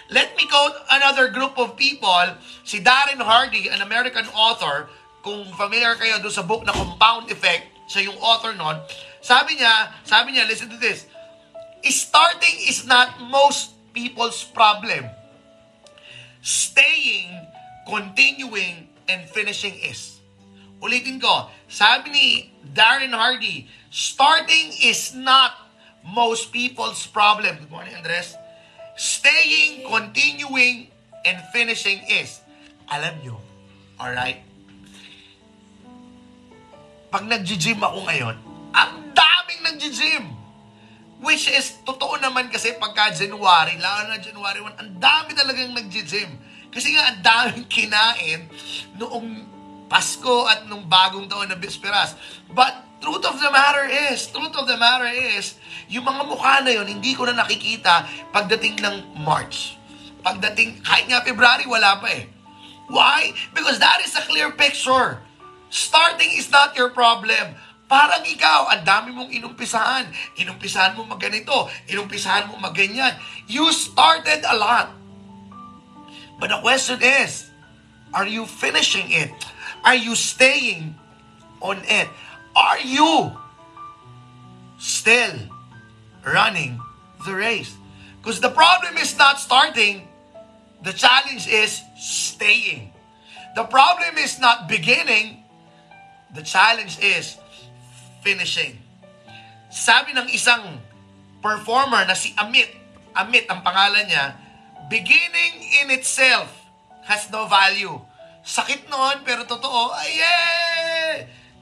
Let 0.07 0.39
me 0.39 0.47
quote 0.47 0.79
another 0.93 1.35
group 1.35 1.59
of 1.59 1.75
people, 1.75 2.39
si 2.63 2.79
Darren 2.79 3.19
Hardy, 3.19 3.67
an 3.67 3.83
American 3.83 4.31
author, 4.31 4.87
kung 5.27 5.43
familiar 5.59 5.99
kayo 5.99 6.23
doon 6.23 6.31
sa 6.31 6.47
book 6.47 6.63
na 6.63 6.71
Compound 6.71 7.27
Effect, 7.27 7.67
siya 7.91 8.07
yung 8.07 8.19
author 8.23 8.55
nun, 8.55 8.79
sabi 9.19 9.59
niya, 9.59 9.91
sabi 10.07 10.39
niya, 10.39 10.47
listen 10.47 10.71
to 10.71 10.79
this, 10.79 11.11
starting 11.91 12.55
is 12.71 12.87
not 12.87 13.19
most 13.19 13.75
people's 13.91 14.47
problem. 14.47 15.11
Staying, 16.47 17.35
continuing, 17.87 18.91
and 19.07 19.23
finishing 19.31 19.79
is. 19.79 20.19
Ulitin 20.83 21.23
ko, 21.23 21.49
sabi 21.71 22.11
ni 22.11 22.27
Darren 22.75 23.15
Hardy, 23.15 23.71
starting 23.89 24.75
is 24.83 25.15
not 25.15 25.55
most 26.03 26.51
people's 26.53 27.07
problem. 27.07 27.57
Good 27.57 27.73
morning, 27.73 27.95
Andres. 27.95 28.35
Staying, 28.99 29.87
continuing, 29.87 30.91
and 31.25 31.39
finishing 31.55 32.03
is. 32.11 32.43
Alam 32.91 33.15
nyo, 33.23 33.37
alright? 33.97 34.43
Pag 37.09 37.25
nag-gym 37.25 37.81
ako 37.81 38.03
ngayon, 38.05 38.37
ang 38.75 38.93
daming 39.15 39.61
nag-gym. 39.63 40.25
Which 41.17 41.49
is, 41.49 41.81
totoo 41.89 42.21
naman 42.21 42.53
kasi 42.53 42.77
pagka 42.77 43.09
January, 43.17 43.81
lalo 43.81 44.13
na 44.13 44.21
January 44.21 44.61
1, 44.61 44.77
ang 44.77 44.91
dami 45.01 45.31
talagang 45.33 45.73
nag-gym. 45.73 46.37
Kasi 46.77 46.93
nga, 46.93 47.09
ang 47.09 47.21
daming 47.25 47.69
kinain 47.81 48.53
noong 49.01 49.57
Pasko 49.89 50.45
at 50.45 50.69
nung 50.69 50.85
bagong 50.85 51.25
taon 51.25 51.49
na 51.49 51.57
Bisperas. 51.57 52.13
But, 52.53 53.01
truth 53.01 53.25
of 53.25 53.41
the 53.41 53.49
matter 53.49 53.89
is, 54.13 54.29
truth 54.29 54.53
of 54.53 54.69
the 54.69 54.77
matter 54.77 55.09
is, 55.09 55.57
yung 55.89 56.05
mga 56.05 56.23
mukha 56.29 56.61
na 56.61 56.77
yon 56.77 56.85
hindi 56.85 57.17
ko 57.17 57.25
na 57.25 57.33
nakikita 57.33 58.05
pagdating 58.35 58.83
ng 58.83 59.25
March. 59.25 59.81
Pagdating, 60.21 60.85
kahit 60.85 61.07
nga 61.09 61.25
February, 61.25 61.65
wala 61.65 61.97
pa 62.03 62.13
eh. 62.13 62.29
Why? 62.91 63.35
Because 63.55 63.79
that 63.79 64.03
is 64.03 64.15
a 64.19 64.27
clear 64.27 64.51
picture. 64.53 65.23
Starting 65.71 66.35
is 66.35 66.51
not 66.51 66.75
your 66.75 66.91
problem. 66.91 67.55
Parang 67.87 68.27
ikaw, 68.27 68.67
ang 68.75 68.83
dami 68.83 69.15
mong 69.15 69.31
inumpisahan. 69.31 70.11
Inumpisahan 70.35 70.99
mo 70.99 71.07
magganito. 71.07 71.71
Inumpisahan 71.87 72.51
mo 72.51 72.59
magganyan. 72.59 73.15
You 73.47 73.71
started 73.71 74.43
a 74.43 74.59
lot. 74.59 74.91
But 76.39 76.51
the 76.51 76.61
question 76.61 77.01
is, 77.01 77.51
are 78.13 78.27
you 78.27 78.47
finishing 78.47 79.11
it? 79.11 79.33
Are 79.85 79.95
you 79.97 80.15
staying 80.15 80.95
on 81.61 81.81
it? 81.85 82.09
Are 82.57 82.81
you 82.81 83.33
still 84.79 85.37
running 86.25 86.81
the 87.25 87.35
race? 87.35 87.77
Because 88.21 88.41
the 88.41 88.51
problem 88.51 88.97
is 88.99 89.17
not 89.17 89.39
starting, 89.39 90.09
the 90.83 90.93
challenge 90.93 91.49
is 91.49 91.83
staying. 91.97 92.93
The 93.55 93.65
problem 93.65 94.19
is 94.19 94.39
not 94.41 94.69
beginning, 94.69 95.45
the 96.35 96.43
challenge 96.43 96.99
is 97.01 97.39
finishing. 98.21 98.77
Sabi 99.71 100.13
ng 100.13 100.29
isang 100.29 100.83
performer 101.41 102.05
na 102.05 102.13
si 102.13 102.35
Amit, 102.37 102.69
Amit 103.17 103.49
ang 103.49 103.65
pangalan 103.65 104.05
niya, 104.05 104.37
beginning 104.89 105.55
in 105.83 105.91
itself 105.91 106.51
has 107.07 107.31
no 107.31 107.47
value. 107.47 107.95
Sakit 108.47 108.87
noon, 108.87 109.27
pero 109.27 109.43
totoo, 109.43 109.91
ay 109.95 110.11
yeah! 110.15 111.13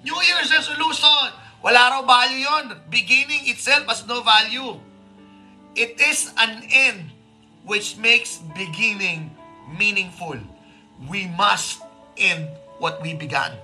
New 0.05 0.21
Year's 0.21 0.53
resolution. 0.53 1.33
Wala 1.65 1.97
raw 1.97 2.05
value 2.05 2.45
yon. 2.45 2.77
Beginning 2.93 3.49
itself 3.49 3.89
has 3.89 4.05
no 4.05 4.21
value. 4.21 4.77
It 5.73 5.97
is 5.97 6.29
an 6.37 6.61
end 6.69 7.09
which 7.65 7.97
makes 7.97 8.45
beginning 8.53 9.33
meaningful. 9.81 10.37
We 11.09 11.25
must 11.33 11.81
end 12.21 12.53
what 12.77 13.01
we 13.01 13.17
began. 13.17 13.57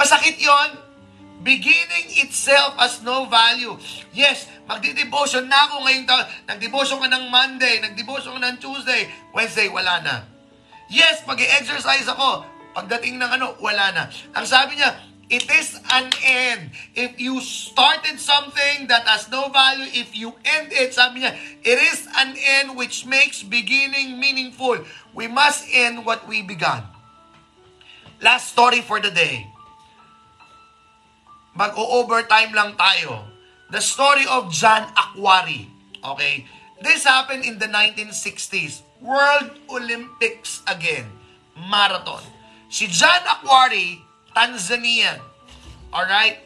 Masakit 0.00 0.40
yon. 0.40 0.85
Beginning 1.46 2.26
itself 2.26 2.74
has 2.74 3.06
no 3.06 3.30
value. 3.30 3.78
Yes, 4.10 4.50
magdi-devotion 4.66 5.46
na 5.46 5.70
ako 5.70 5.86
ngayong 5.86 6.06
taon. 6.10 6.26
Nag-devotion 6.50 6.98
ka 6.98 7.06
ng 7.06 7.30
Monday, 7.30 7.78
nag-devotion 7.78 8.34
ka 8.34 8.42
ng 8.50 8.58
Tuesday, 8.58 9.06
Wednesday, 9.30 9.70
wala 9.70 10.02
na. 10.02 10.26
Yes, 10.90 11.22
mag 11.22 11.38
exercise 11.38 12.02
ako. 12.10 12.42
Pagdating 12.74 13.22
ng 13.22 13.30
ano, 13.30 13.54
wala 13.62 13.94
na. 13.94 14.10
Ang 14.34 14.42
sabi 14.42 14.74
niya, 14.74 14.98
it 15.30 15.46
is 15.46 15.78
an 15.94 16.10
end. 16.26 16.74
If 16.98 17.14
you 17.22 17.38
started 17.38 18.18
something 18.18 18.90
that 18.90 19.06
has 19.06 19.30
no 19.30 19.46
value, 19.46 19.86
if 19.94 20.18
you 20.18 20.34
end 20.42 20.74
it, 20.74 20.98
sabi 20.98 21.22
niya, 21.22 21.38
it 21.62 21.78
is 21.78 22.10
an 22.18 22.34
end 22.58 22.74
which 22.74 23.06
makes 23.06 23.46
beginning 23.46 24.18
meaningful. 24.18 24.82
We 25.14 25.30
must 25.30 25.62
end 25.70 26.02
what 26.02 26.26
we 26.26 26.42
began. 26.42 26.90
Last 28.18 28.50
story 28.50 28.82
for 28.82 28.98
the 28.98 29.14
day 29.14 29.55
mag-overtime 31.56 32.52
lang 32.52 32.76
tayo. 32.76 33.24
The 33.72 33.82
story 33.82 34.28
of 34.28 34.52
John 34.52 34.86
Aquari. 34.94 35.66
Okay? 36.04 36.46
This 36.84 37.02
happened 37.08 37.42
in 37.48 37.58
the 37.58 37.66
1960s. 37.66 38.84
World 39.00 39.56
Olympics 39.72 40.62
again. 40.68 41.08
Marathon. 41.56 42.22
Si 42.68 42.86
John 42.86 43.24
Aquari, 43.24 43.98
Tanzanian. 44.36 45.18
Alright? 45.90 46.44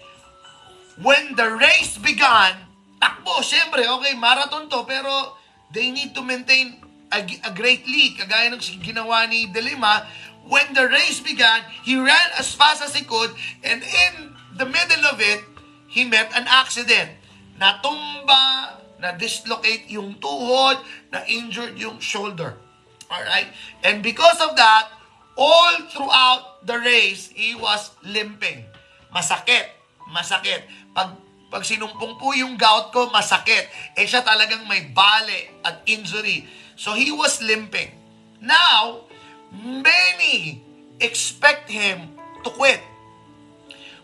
When 1.03 1.35
the 1.35 1.51
race 1.59 1.99
began, 1.99 2.55
takbo, 3.01 3.41
syempre, 3.43 3.83
okay, 3.83 4.15
marathon 4.15 4.69
to, 4.69 4.85
pero 4.85 5.35
they 5.73 5.91
need 5.91 6.15
to 6.15 6.23
maintain 6.23 6.77
a, 7.11 7.25
a 7.25 7.51
great 7.57 7.89
lead, 7.89 8.21
kagaya 8.21 8.53
ng 8.53 8.61
ginawa 8.85 9.27
ni 9.27 9.49
Delima. 9.51 10.07
When 10.47 10.73
the 10.77 10.87
race 10.87 11.19
began, 11.25 11.65
he 11.83 11.97
ran 11.97 12.29
as 12.39 12.53
fast 12.55 12.83
as 12.85 12.95
he 12.95 13.03
could, 13.03 13.33
and 13.65 13.81
in 13.81 14.37
the 14.61 14.69
middle 14.69 15.09
of 15.09 15.17
it, 15.25 15.41
he 15.89 16.05
met 16.05 16.29
an 16.37 16.45
accident. 16.45 17.17
Natumba, 17.57 18.77
na-dislocate 19.01 19.89
yung 19.89 20.21
tuhod, 20.21 20.77
na-injured 21.09 21.81
yung 21.81 21.97
shoulder. 21.97 22.61
Alright? 23.09 23.49
And 23.81 24.05
because 24.05 24.37
of 24.45 24.55
that, 24.61 24.93
all 25.41 25.75
throughout 25.89 26.69
the 26.69 26.77
race, 26.77 27.33
he 27.33 27.57
was 27.57 27.97
limping. 28.05 28.69
Masakit. 29.09 29.73
Masakit. 30.13 30.69
Pag, 30.93 31.17
pag 31.49 31.65
sinumpong 31.65 32.21
po 32.21 32.37
yung 32.37 32.61
gout 32.61 32.93
ko, 32.93 33.09
masakit. 33.09 33.67
Eh 33.97 34.05
siya 34.05 34.21
talagang 34.21 34.69
may 34.69 34.93
bale 34.93 35.65
at 35.65 35.81
injury. 35.89 36.45
So 36.77 36.93
he 36.93 37.09
was 37.09 37.41
limping. 37.41 37.97
Now, 38.45 39.09
many 39.53 40.61
expect 41.01 41.73
him 41.73 42.15
to 42.45 42.53
quit. 42.53 42.90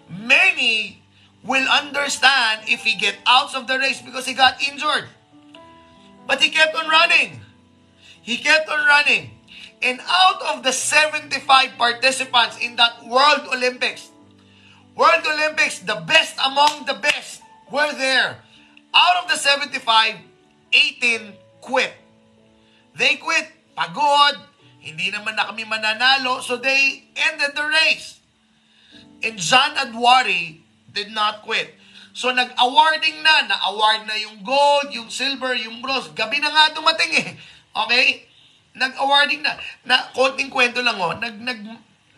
Many 0.08 1.02
will 1.42 1.66
understand 1.68 2.66
if 2.66 2.82
he 2.82 2.96
get 2.96 3.16
out 3.26 3.54
of 3.54 3.66
the 3.66 3.78
race 3.78 4.02
because 4.02 4.26
he 4.26 4.34
got 4.34 4.62
injured. 4.62 5.06
But 6.26 6.42
he 6.42 6.50
kept 6.50 6.74
on 6.74 6.88
running. 6.88 7.40
He 8.22 8.36
kept 8.38 8.68
on 8.68 8.86
running. 8.86 9.30
And 9.82 10.00
out 10.02 10.42
of 10.56 10.64
the 10.64 10.72
75 10.72 11.38
participants 11.78 12.58
in 12.58 12.74
that 12.76 13.06
World 13.06 13.46
Olympics, 13.54 14.10
World 14.96 15.22
Olympics, 15.28 15.80
the 15.80 16.02
best 16.08 16.34
among 16.42 16.86
the 16.86 16.94
best 16.94 17.42
were 17.70 17.92
there. 17.94 18.42
Out 18.94 19.16
of 19.22 19.30
the 19.30 19.36
75, 19.36 20.16
18 20.72 21.32
quit. 21.60 21.92
They 22.96 23.20
quit. 23.20 23.52
Pagod. 23.76 24.40
Hindi 24.80 25.12
naman 25.12 25.36
na 25.36 25.44
kami 25.44 25.68
mananalo. 25.68 26.40
So 26.40 26.56
they 26.56 27.04
ended 27.12 27.52
the 27.52 27.66
race. 27.68 28.16
And 29.26 29.34
John 29.42 29.74
Adwari 29.74 30.62
did 30.94 31.10
not 31.10 31.42
quit. 31.42 31.74
So 32.14 32.30
nag-awarding 32.30 33.20
na, 33.26 33.50
na-award 33.50 34.06
na 34.06 34.16
yung 34.16 34.46
gold, 34.46 34.94
yung 34.94 35.10
silver, 35.10 35.58
yung 35.58 35.82
bronze. 35.82 36.14
Gabi 36.14 36.38
na 36.38 36.48
nga 36.48 36.72
dumating 36.72 37.12
eh. 37.12 37.28
Okay? 37.74 38.24
Nag-awarding 38.78 39.42
na. 39.42 39.58
Na 39.82 40.14
konting 40.14 40.48
kwento 40.48 40.80
lang 40.80 40.96
oh, 40.96 41.12
nag 41.18 41.36
nag 41.42 41.60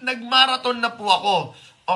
nag-marathon 0.05 0.79
na 0.79 0.93
po 0.95 1.09
ako. 1.09 1.37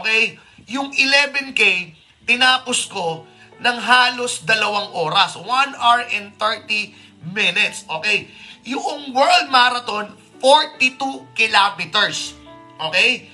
Okay? 0.02 0.40
Yung 0.72 0.90
11K, 0.90 1.92
tinapos 2.26 2.88
ko 2.88 3.28
ng 3.62 3.78
halos 3.78 4.42
dalawang 4.48 4.96
oras. 4.96 5.38
1 5.38 5.46
hour 5.78 6.02
and 6.10 6.34
30 6.40 7.30
minutes. 7.30 7.84
Okay? 7.86 8.32
Yung 8.66 9.14
World 9.14 9.46
Marathon, 9.52 10.10
42 10.40 11.36
kilometers. 11.38 12.34
Okay? 12.80 13.30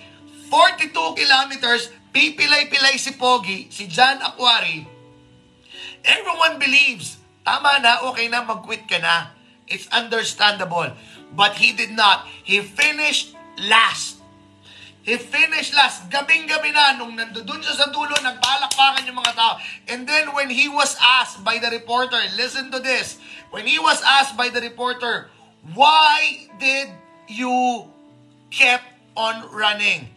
42 0.48 0.92
kilometers, 1.14 1.92
pipilay-pilay 2.12 2.96
si 2.96 3.14
Pogi, 3.14 3.68
si 3.68 3.86
John 3.86 4.18
Aquari. 4.24 4.88
Everyone 6.04 6.56
believes, 6.56 7.20
tama 7.44 7.78
na, 7.84 8.02
okay 8.08 8.26
na, 8.32 8.42
mag-quit 8.42 8.88
ka 8.88 8.98
na. 8.98 9.36
It's 9.68 9.84
understandable. 9.92 10.96
But 11.36 11.60
he 11.60 11.76
did 11.76 11.92
not. 11.92 12.24
He 12.24 12.64
finished 12.64 13.36
last. 13.68 14.16
He 15.04 15.20
finished 15.20 15.76
last. 15.76 16.08
Gabing-gabi 16.08 16.72
na, 16.72 16.96
nung 16.96 17.12
nandoon 17.12 17.60
siya 17.60 17.76
sa 17.76 17.88
dulo, 17.92 18.16
nagpalakpakan 18.16 19.04
yung 19.04 19.20
mga 19.20 19.36
tao. 19.36 19.60
And 19.88 20.08
then 20.08 20.32
when 20.32 20.48
he 20.48 20.68
was 20.72 20.96
asked 21.00 21.44
by 21.44 21.60
the 21.60 21.68
reporter, 21.68 22.20
listen 22.36 22.72
to 22.72 22.80
this, 22.80 23.20
when 23.52 23.68
he 23.68 23.76
was 23.76 24.00
asked 24.00 24.36
by 24.36 24.48
the 24.48 24.64
reporter, 24.64 25.28
why 25.76 26.48
did 26.56 26.88
you 27.28 27.88
kept 28.48 28.88
on 29.12 29.44
running? 29.52 30.08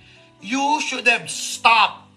You 0.41 0.81
should 0.81 1.07
have 1.07 1.29
stopped. 1.29 2.09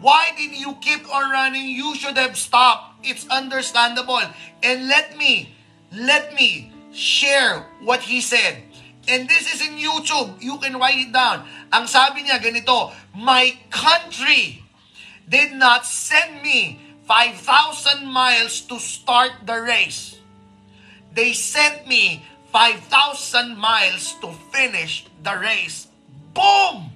Why 0.00 0.32
did 0.36 0.56
you 0.56 0.76
keep 0.80 1.04
on 1.12 1.30
running? 1.30 1.68
You 1.68 1.94
should 1.94 2.16
have 2.16 2.36
stopped. 2.36 3.04
It's 3.04 3.28
understandable. 3.28 4.20
And 4.62 4.88
let 4.88 5.16
me, 5.16 5.54
let 5.92 6.34
me 6.34 6.72
share 6.92 7.66
what 7.84 8.00
he 8.00 8.20
said. 8.20 8.62
And 9.08 9.28
this 9.28 9.52
is 9.52 9.66
in 9.66 9.76
YouTube. 9.76 10.40
You 10.40 10.58
can 10.58 10.76
write 10.76 10.98
it 10.98 11.12
down. 11.12 11.44
Ang 11.72 11.86
sabi 11.86 12.24
niya 12.24 12.40
ganito, 12.40 12.92
My 13.16 13.56
country 13.68 14.62
did 15.28 15.52
not 15.52 15.86
send 15.86 16.42
me 16.42 16.78
5,000 17.08 18.06
miles 18.06 18.60
to 18.70 18.78
start 18.78 19.32
the 19.44 19.58
race. 19.60 20.20
They 21.14 21.32
sent 21.32 21.86
me 21.88 22.22
5,000 22.52 23.58
miles 23.58 24.14
to 24.22 24.30
finish 24.54 25.06
the 25.22 25.34
race. 25.38 25.90
Boom! 26.34 26.89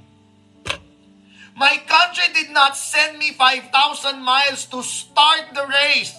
My 1.57 1.79
country 1.87 2.25
did 2.35 2.51
not 2.51 2.77
send 2.77 3.19
me 3.19 3.31
5,000 3.33 4.21
miles 4.21 4.67
to 4.67 4.83
start 4.83 5.55
the 5.55 5.67
race. 5.67 6.15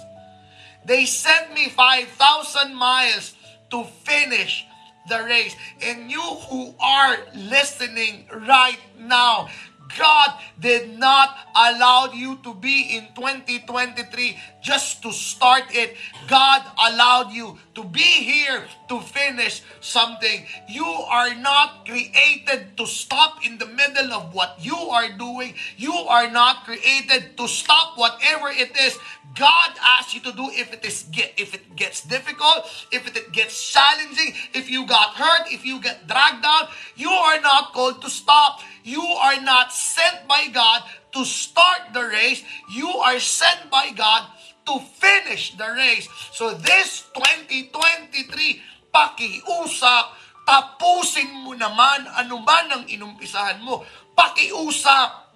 They 0.85 1.05
sent 1.05 1.53
me 1.53 1.69
5,000 1.69 2.73
miles 2.73 3.35
to 3.71 3.83
finish 4.03 4.65
the 5.09 5.23
race. 5.23 5.55
And 5.83 6.09
you 6.09 6.21
who 6.21 6.73
are 6.79 7.17
listening 7.35 8.27
right 8.47 8.79
now, 8.97 9.49
God 9.97 10.39
did 10.59 10.97
not 10.97 11.37
allow 11.55 12.11
you 12.13 12.37
to 12.43 12.53
be 12.53 12.97
in 12.97 13.07
2023 13.15 14.37
just 14.61 15.01
to 15.03 15.11
start 15.11 15.63
it. 15.69 15.95
God 16.27 16.65
allowed 16.89 17.31
you 17.31 17.57
to 17.75 17.83
be 17.83 18.01
here 18.01 18.65
to 18.89 18.99
finish 19.01 19.61
something. 19.81 20.45
You 20.67 20.85
are 20.85 21.35
not 21.35 21.85
created 21.85 22.77
to 22.77 22.85
stop 22.87 23.45
in 23.45 23.57
the 23.57 23.67
middle 23.67 24.13
of 24.13 24.33
what 24.33 24.57
you 24.59 24.75
are 24.75 25.09
doing. 25.17 25.53
You 25.77 25.93
are 25.93 26.29
not 26.31 26.65
created 26.65 27.37
to 27.37 27.47
stop 27.47 27.97
whatever 27.97 28.49
it 28.49 28.75
is 28.77 28.97
God 29.35 29.75
asks 29.81 30.13
you 30.13 30.21
to 30.21 30.31
do 30.31 30.49
if 30.51 30.71
it 30.71 30.85
is 30.85 31.03
get, 31.11 31.33
if 31.37 31.53
it 31.53 31.75
gets 31.75 32.01
difficult, 32.01 32.71
if 32.91 33.05
it 33.05 33.31
gets 33.33 33.71
challenging, 33.71 34.33
if 34.53 34.69
you 34.69 34.85
got 34.87 35.15
hurt, 35.15 35.51
if 35.51 35.65
you 35.65 35.81
get 35.81 36.07
dragged 36.07 36.41
down, 36.41 36.67
you 36.95 37.09
are 37.09 37.41
not 37.41 37.73
called 37.73 38.01
to 38.01 38.09
stop. 38.09 38.61
You 38.83 39.01
are 39.01 39.41
not 39.41 39.73
sent 39.75 40.23
by 40.25 40.47
God 40.49 40.87
to 41.11 41.27
start 41.27 41.91
the 41.91 42.07
race. 42.07 42.41
You 42.71 42.87
are 43.03 43.19
sent 43.19 43.67
by 43.69 43.91
God 43.91 44.31
to 44.65 44.79
finish 44.97 45.53
the 45.55 45.67
race. 45.75 46.09
So 46.33 46.55
this 46.57 47.05
2023, 47.13 48.89
pakiusap, 48.89 50.05
tapusin 50.47 51.29
mo 51.45 51.53
naman 51.53 52.09
anuman 52.17 52.65
ang 52.71 52.83
inumpisahan 52.89 53.61
mo. 53.61 53.85
Pakiusap, 54.17 55.35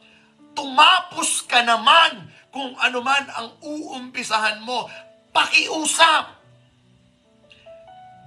tumapos 0.58 1.45
ka 1.45 1.62
naman 1.62 2.32
kung 2.49 2.73
anuman 2.82 3.30
ang 3.38 3.54
uumpisahan 3.62 4.63
mo. 4.65 4.89
Pakiusap. 5.30 6.41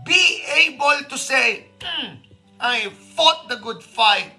Be 0.03 0.43
able 0.67 1.07
to 1.11 1.17
say, 1.19 1.71
mm, 1.79 2.19
I 2.59 2.91
fought 3.15 3.47
the 3.47 3.59
good 3.59 3.83
fight. 3.83 4.35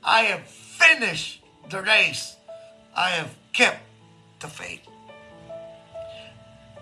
I 0.00 0.32
have 0.34 0.48
finished 0.82 1.42
the 1.70 1.82
race. 1.82 2.36
I 2.96 3.10
have 3.10 3.34
kept 3.52 3.80
the 4.40 4.48
faith. 4.48 4.80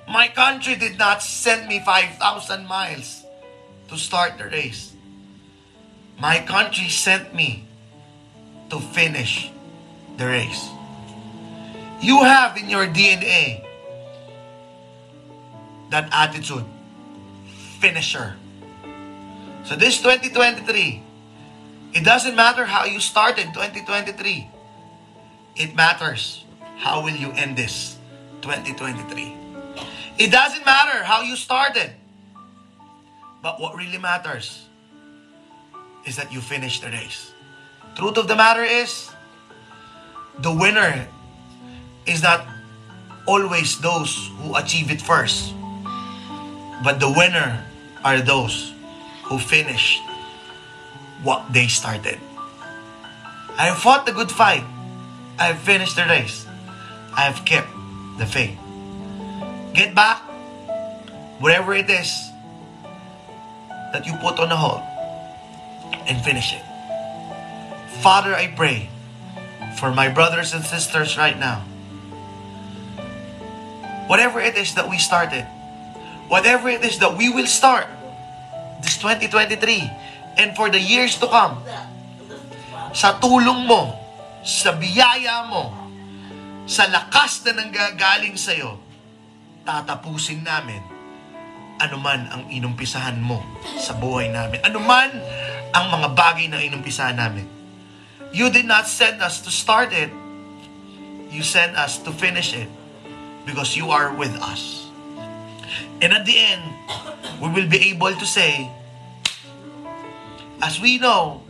My 0.09 0.29
country 0.29 0.75
did 0.75 0.99
not 0.99 1.23
send 1.23 1.69
me 1.69 1.81
5,000 1.85 2.67
miles 2.67 3.25
to 3.89 3.97
start 3.97 4.39
the 4.39 4.45
race. 4.51 4.93
My 6.19 6.41
country 6.41 6.89
sent 6.89 7.35
me 7.35 7.65
to 8.71 8.81
finish 8.81 9.51
the 10.17 10.27
race. 10.27 10.69
You 12.01 12.25
have 12.25 12.57
in 12.57 12.69
your 12.69 12.87
DNA 12.87 13.65
that 15.91 16.09
attitude, 16.13 16.65
finisher. 17.79 18.35
So 19.65 19.77
this 19.77 20.01
2023, 20.03 21.03
It 21.93 22.05
doesn't 22.05 22.37
matter 22.37 22.65
how 22.65 22.85
you 22.85 23.01
started 23.01 23.51
2023. 23.53 24.49
It 25.57 25.75
matters 25.75 26.45
how 26.79 27.03
will 27.03 27.17
you 27.17 27.33
end 27.33 27.57
this 27.57 27.99
2023. 28.43 29.37
It 30.19 30.31
doesn't 30.31 30.65
matter 30.65 31.03
how 31.03 31.23
you 31.23 31.35
started. 31.35 31.91
But 33.43 33.61
what 33.61 33.75
really 33.75 33.99
matters 33.99 34.67
is 36.07 36.17
that 36.17 36.33
you 36.33 36.41
finish 36.41 36.81
the 36.81 36.89
race. 36.89 37.33
Truth 37.97 38.19
of 38.19 38.29
the 38.29 38.37
matter 38.37 38.63
is, 38.63 39.11
the 40.39 40.53
winner 40.53 41.09
is 42.07 42.23
not 42.23 42.47
always 43.27 43.79
those 43.81 44.31
who 44.39 44.55
achieve 44.57 44.91
it 44.91 45.03
first. 45.03 45.55
But 46.85 47.01
the 47.01 47.11
winner 47.11 47.65
are 48.05 48.21
those 48.21 48.73
who 49.25 49.39
finish 49.39 50.01
what 51.23 51.53
they 51.53 51.69
started. 51.69 52.19
I 53.59 53.75
fought 53.75 54.07
the 54.07 54.13
good 54.13 54.31
fight. 54.31 54.65
I 55.39 55.53
finished 55.55 55.97
the 55.97 56.05
race. 56.05 56.47
I 57.17 57.23
have 57.23 57.45
kept 57.45 57.69
the 58.19 58.27
faith. 58.27 58.59
Get 59.75 59.95
back 59.95 60.23
whatever 61.41 61.73
it 61.75 61.89
is 61.89 62.31
that 63.93 64.07
you 64.07 64.15
put 64.21 64.39
on 64.39 64.53
a 64.53 64.57
hold 64.57 64.83
and 66.07 66.23
finish 66.25 66.53
it. 66.53 66.63
Father, 68.01 68.35
I 68.35 68.49
pray 68.49 68.89
for 69.79 69.93
my 69.93 70.09
brothers 70.09 70.55
and 70.55 70.65
sisters 70.65 71.17
right 71.17 71.39
now. 71.39 71.65
Whatever 74.07 74.41
it 74.41 74.57
is 74.57 74.75
that 74.75 74.89
we 74.89 74.99
started, 74.99 75.45
whatever 76.29 76.69
it 76.69 76.85
is 76.85 76.99
that 76.99 77.17
we 77.17 77.29
will 77.29 77.47
start 77.47 77.87
this 78.83 78.97
2023, 78.99 79.91
and 80.37 80.55
for 80.55 80.69
the 80.71 80.79
years 80.79 81.19
to 81.19 81.27
come. 81.27 81.63
Sa 82.95 83.19
tulong 83.23 83.67
mo, 83.67 83.95
sa 84.43 84.75
biyaya 84.75 85.47
mo, 85.47 85.71
sa 86.67 86.87
lakas 86.91 87.43
na 87.47 87.63
nanggagaling 87.63 88.35
sa'yo, 88.35 88.79
tatapusin 89.67 90.43
namin 90.43 90.83
anuman 91.81 92.29
ang 92.29 92.45
inumpisahan 92.53 93.17
mo 93.17 93.41
sa 93.81 93.97
buhay 93.97 94.29
namin. 94.29 94.61
Anuman 94.61 95.17
ang 95.73 95.89
mga 95.89 96.13
bagay 96.13 96.45
na 96.53 96.61
inumpisahan 96.61 97.17
namin. 97.17 97.49
You 98.37 98.53
did 98.53 98.69
not 98.69 98.85
send 98.85 99.25
us 99.25 99.41
to 99.41 99.51
start 99.51 99.97
it. 99.97 100.13
you 101.31 101.43
sent 101.47 101.79
us 101.79 101.99
to 102.03 102.11
finish 102.11 102.53
it 102.53 102.69
because 103.47 103.79
you 103.79 103.91
are 103.91 104.13
with 104.13 104.35
us. 104.43 104.91
And 106.03 106.13
at 106.13 106.27
the 106.27 106.37
end, 106.37 106.63
we 107.41 107.49
will 107.49 107.71
be 107.71 107.95
able 107.95 108.13
to 108.13 108.27
say, 108.27 108.69
as 110.63 110.81
we 110.81 110.99
know, 110.99 111.43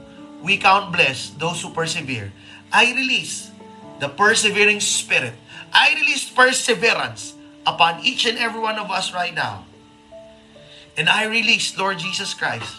we 0.42 0.56
count 0.56 0.92
blessed 0.92 1.38
those 1.38 1.62
who 1.62 1.70
persevere. 1.70 2.32
I 2.72 2.92
release 2.94 3.50
the 3.98 4.08
persevering 4.08 4.80
spirit. 4.80 5.34
I 5.72 5.94
release 5.94 6.28
perseverance 6.28 7.34
upon 7.66 8.04
each 8.04 8.26
and 8.26 8.38
every 8.38 8.60
one 8.60 8.78
of 8.78 8.90
us 8.90 9.12
right 9.12 9.34
now. 9.34 9.66
And 10.96 11.08
I 11.08 11.26
release, 11.26 11.76
Lord 11.78 11.98
Jesus 11.98 12.34
Christ, 12.34 12.76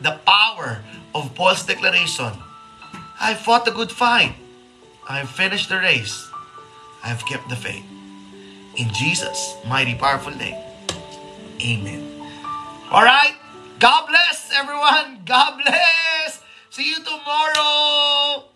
the 0.00 0.18
power 0.26 0.82
of 1.14 1.34
Paul's 1.34 1.64
declaration. 1.64 2.32
I 3.20 3.34
fought 3.34 3.64
the 3.64 3.70
good 3.70 3.90
fight. 3.90 4.34
I 5.08 5.18
have 5.18 5.30
finished 5.30 5.68
the 5.68 5.78
race. 5.78 6.28
I 7.02 7.08
have 7.08 7.24
kept 7.26 7.48
the 7.48 7.56
faith. 7.56 7.84
In 8.76 8.92
Jesus' 8.92 9.56
mighty 9.66 9.94
powerful 9.94 10.34
name. 10.34 10.56
Amen. 11.60 12.04
All 12.90 13.02
right. 13.02 13.34
God 13.78 14.06
bless 14.08 14.50
everyone. 14.56 15.22
God 15.26 15.60
bless. 15.62 16.42
See 16.70 16.88
you 16.88 16.96
tomorrow. 17.04 18.46